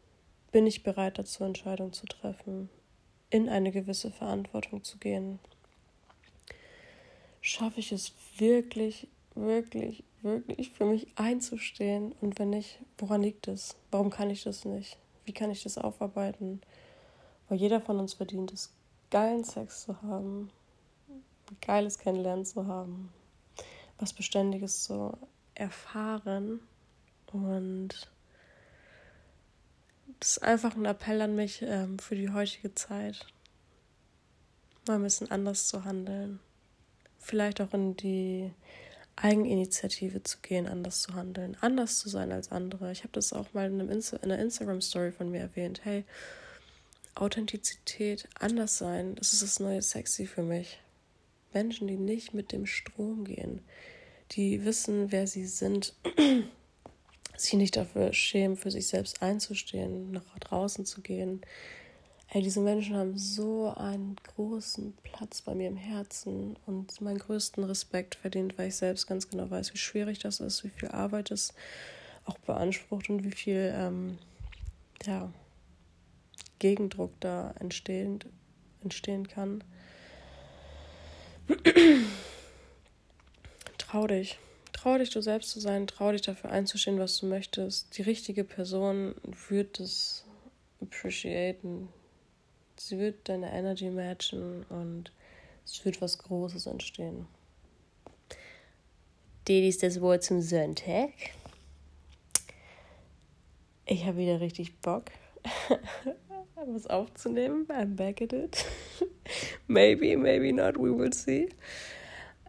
Bin 0.50 0.66
ich 0.66 0.82
bereit 0.82 1.18
dazu, 1.18 1.44
Entscheidungen 1.44 1.92
zu 1.92 2.06
treffen, 2.06 2.70
in 3.28 3.50
eine 3.50 3.70
gewisse 3.70 4.10
Verantwortung 4.10 4.82
zu 4.82 4.96
gehen? 4.96 5.38
Schaffe 7.42 7.80
ich 7.80 7.92
es 7.92 8.14
wirklich, 8.38 9.08
wirklich, 9.34 10.04
wirklich 10.22 10.70
für 10.70 10.86
mich 10.86 11.06
einzustehen? 11.16 12.14
Und 12.22 12.38
wenn 12.38 12.48
nicht, 12.48 12.78
woran 12.96 13.20
liegt 13.20 13.46
es? 13.46 13.76
Warum 13.90 14.08
kann 14.08 14.30
ich 14.30 14.44
das 14.44 14.64
nicht? 14.64 14.96
Wie 15.26 15.34
kann 15.34 15.50
ich 15.50 15.62
das 15.62 15.76
aufarbeiten? 15.76 16.62
Weil 17.50 17.58
jeder 17.58 17.82
von 17.82 17.98
uns 17.98 18.14
verdient 18.14 18.54
es, 18.54 18.72
geilen 19.10 19.44
Sex 19.44 19.82
zu 19.82 20.00
haben, 20.00 20.50
geiles 21.60 21.98
Kennenlernen 21.98 22.46
zu 22.46 22.66
haben, 22.66 23.12
was 23.98 24.14
Beständiges 24.14 24.84
zu 24.84 25.12
erfahren. 25.54 26.60
Und 27.32 28.10
das 30.20 30.30
ist 30.32 30.42
einfach 30.42 30.76
ein 30.76 30.84
Appell 30.84 31.20
an 31.20 31.36
mich 31.36 31.62
ähm, 31.62 31.98
für 31.98 32.16
die 32.16 32.30
heutige 32.30 32.74
Zeit, 32.74 33.26
mal 34.86 34.94
ein 34.94 35.02
bisschen 35.02 35.30
anders 35.30 35.68
zu 35.68 35.84
handeln. 35.84 36.40
Vielleicht 37.18 37.60
auch 37.60 37.74
in 37.74 37.96
die 37.96 38.52
Eigeninitiative 39.16 40.22
zu 40.22 40.38
gehen, 40.42 40.66
anders 40.66 41.02
zu 41.02 41.14
handeln, 41.14 41.56
anders 41.60 41.98
zu 41.98 42.08
sein 42.08 42.32
als 42.32 42.52
andere. 42.52 42.92
Ich 42.92 43.00
habe 43.00 43.12
das 43.12 43.32
auch 43.32 43.52
mal 43.54 43.66
in, 43.66 43.88
Insta 43.88 44.18
in 44.18 44.30
einer 44.30 44.40
Instagram-Story 44.40 45.12
von 45.12 45.30
mir 45.30 45.40
erwähnt. 45.40 45.80
Hey, 45.84 46.04
Authentizität, 47.14 48.28
anders 48.38 48.76
sein, 48.76 49.14
das 49.14 49.32
ist 49.32 49.42
das 49.42 49.58
neue 49.58 49.80
Sexy 49.80 50.26
für 50.26 50.42
mich. 50.42 50.78
Menschen, 51.54 51.88
die 51.88 51.96
nicht 51.96 52.34
mit 52.34 52.52
dem 52.52 52.66
Strom 52.66 53.24
gehen, 53.24 53.60
die 54.32 54.64
wissen, 54.66 55.10
wer 55.10 55.26
sie 55.26 55.46
sind, 55.46 55.94
sich 57.36 57.54
nicht 57.54 57.76
dafür 57.76 58.12
schämen, 58.12 58.56
für 58.56 58.70
sich 58.70 58.88
selbst 58.88 59.22
einzustehen, 59.22 60.12
nach 60.12 60.38
draußen 60.40 60.84
zu 60.86 61.00
gehen, 61.00 61.42
Ey, 62.28 62.42
diese 62.42 62.60
Menschen 62.60 62.96
haben 62.96 63.16
so 63.16 63.72
einen 63.76 64.16
großen 64.34 64.94
Platz 65.04 65.42
bei 65.42 65.54
mir 65.54 65.68
im 65.68 65.76
Herzen 65.76 66.56
und 66.66 67.00
meinen 67.00 67.18
größten 67.18 67.62
Respekt 67.62 68.16
verdient, 68.16 68.58
weil 68.58 68.68
ich 68.68 68.76
selbst 68.76 69.06
ganz 69.06 69.28
genau 69.30 69.48
weiß, 69.48 69.72
wie 69.72 69.78
schwierig 69.78 70.18
das 70.18 70.40
ist, 70.40 70.64
wie 70.64 70.70
viel 70.70 70.88
Arbeit 70.88 71.30
es 71.30 71.54
auch 72.24 72.36
beansprucht 72.38 73.08
und 73.10 73.22
wie 73.22 73.30
viel 73.30 73.72
ähm, 73.76 74.18
ja, 75.04 75.32
Gegendruck 76.58 77.12
da 77.20 77.54
entstehen, 77.60 78.18
entstehen 78.82 79.28
kann. 79.28 79.62
trau 83.78 84.08
dich. 84.08 84.36
Trau 84.86 84.98
dich, 84.98 85.10
du 85.10 85.20
selbst 85.20 85.50
zu 85.50 85.58
sein. 85.58 85.88
Trau 85.88 86.12
dich 86.12 86.22
dafür 86.22 86.50
einzustehen, 86.50 87.00
was 87.00 87.18
du 87.18 87.26
möchtest. 87.26 87.98
Die 87.98 88.02
richtige 88.02 88.44
Person 88.44 89.16
wird 89.48 89.80
es 89.80 90.24
appreciaten 90.80 91.88
sie 92.76 92.96
wird 92.96 93.28
deine 93.28 93.50
Energy 93.52 93.90
matchen 93.90 94.64
und 94.68 95.10
es 95.64 95.84
wird 95.84 96.00
was 96.00 96.18
Großes 96.18 96.68
entstehen. 96.68 97.26
ist 99.48 99.82
das 99.82 100.00
Wort 100.00 100.22
zum 100.22 100.40
Sonntag. 100.40 101.10
Ich 103.86 104.04
habe 104.04 104.18
wieder 104.18 104.40
richtig 104.40 104.80
Bock, 104.82 105.10
was 106.64 106.86
aufzunehmen. 106.86 107.66
I'm 107.66 107.96
back 107.96 108.22
at 108.22 108.32
it. 108.32 108.64
maybe, 109.66 110.16
maybe 110.16 110.52
not, 110.52 110.76
we 110.76 110.96
will 110.96 111.12
see. 111.12 111.48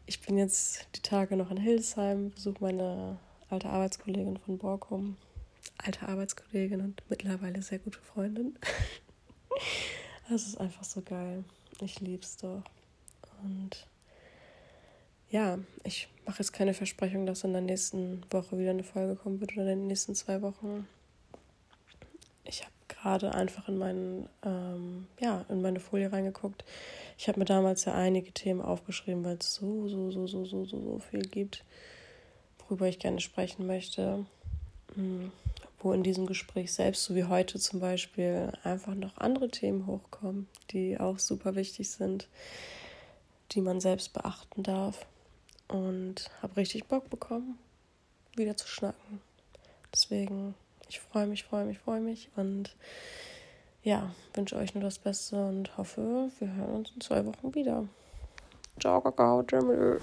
Ich 0.09 0.21
bin 0.21 0.37
jetzt 0.37 0.87
die 0.95 1.01
Tage 1.01 1.35
noch 1.35 1.51
in 1.51 1.57
Hildesheim, 1.57 2.31
besuche 2.31 2.61
meine 2.61 3.19
alte 3.49 3.67
Arbeitskollegin 3.69 4.37
von 4.37 4.57
Borkum. 4.57 5.17
Alte 5.79 6.07
Arbeitskollegin 6.07 6.79
und 6.79 7.03
mittlerweile 7.09 7.61
sehr 7.61 7.79
gute 7.79 7.99
Freundin. 7.99 8.57
Es 10.29 10.45
ist 10.45 10.59
einfach 10.59 10.83
so 10.83 11.01
geil. 11.01 11.45
Ich 11.79 12.01
liebe 12.01 12.21
es 12.21 12.35
doch. 12.35 12.61
Und 13.43 13.87
ja, 15.29 15.57
ich 15.85 16.09
mache 16.25 16.39
jetzt 16.39 16.51
keine 16.51 16.73
Versprechung, 16.73 17.25
dass 17.25 17.45
in 17.45 17.53
der 17.53 17.61
nächsten 17.61 18.21
Woche 18.29 18.57
wieder 18.59 18.71
eine 18.71 18.83
Folge 18.83 19.15
kommen 19.15 19.39
wird 19.39 19.53
oder 19.53 19.71
in 19.71 19.79
den 19.79 19.87
nächsten 19.87 20.15
zwei 20.15 20.41
Wochen. 20.41 20.85
Ich 22.43 22.61
habe 22.61 22.73
gerade 23.07 23.33
einfach 23.33 23.69
in 23.69 23.77
meinen, 23.77 24.29
ähm, 24.43 25.07
ja, 25.21 25.45
in 25.47 25.61
meine 25.61 25.79
Folie 25.79 26.11
reingeguckt. 26.11 26.65
Ich 27.17 27.29
habe 27.29 27.39
mir 27.39 27.45
damals 27.45 27.85
ja 27.85 27.93
einige 27.93 28.33
Themen 28.33 28.61
aufgeschrieben, 28.61 29.23
weil 29.23 29.37
es 29.37 29.53
so, 29.53 29.87
so, 29.87 30.11
so, 30.11 30.27
so, 30.27 30.43
so, 30.43 30.65
so, 30.65 30.81
so 30.81 30.99
viel 30.99 31.21
gibt, 31.21 31.63
worüber 32.59 32.87
ich 32.87 32.99
gerne 32.99 33.21
sprechen 33.21 33.65
möchte. 33.65 34.25
Hm, 34.95 35.31
wo 35.79 35.93
in 35.93 36.03
diesem 36.03 36.25
Gespräch 36.25 36.73
selbst, 36.73 37.05
so 37.05 37.15
wie 37.15 37.23
heute 37.23 37.59
zum 37.59 37.79
Beispiel, 37.79 38.51
einfach 38.63 38.95
noch 38.95 39.15
andere 39.17 39.47
Themen 39.47 39.85
hochkommen, 39.85 40.47
die 40.71 40.99
auch 40.99 41.19
super 41.19 41.55
wichtig 41.55 41.89
sind, 41.89 42.27
die 43.53 43.61
man 43.61 43.79
selbst 43.79 44.11
beachten 44.11 44.63
darf. 44.63 45.05
Und 45.69 46.29
habe 46.41 46.57
richtig 46.57 46.85
Bock 46.85 47.09
bekommen, 47.09 47.57
wieder 48.35 48.57
zu 48.57 48.67
schnacken. 48.67 49.21
Deswegen, 49.93 50.55
ich 50.89 50.99
freue 50.99 51.27
mich, 51.27 51.43
freue 51.43 51.65
mich, 51.65 51.79
freue 51.79 52.01
mich 52.01 52.29
und 52.35 52.75
ja, 53.83 54.11
wünsche 54.33 54.57
euch 54.57 54.73
nur 54.73 54.83
das 54.83 54.99
Beste 54.99 55.35
und 55.35 55.77
hoffe, 55.77 56.29
wir 56.39 56.53
hören 56.53 56.75
uns 56.75 56.91
in 56.93 57.01
zwei 57.01 57.25
Wochen 57.25 57.55
wieder. 57.55 57.85
Ciao, 58.79 59.01
Kakao, 59.01 59.41
Jimmy. 59.41 59.97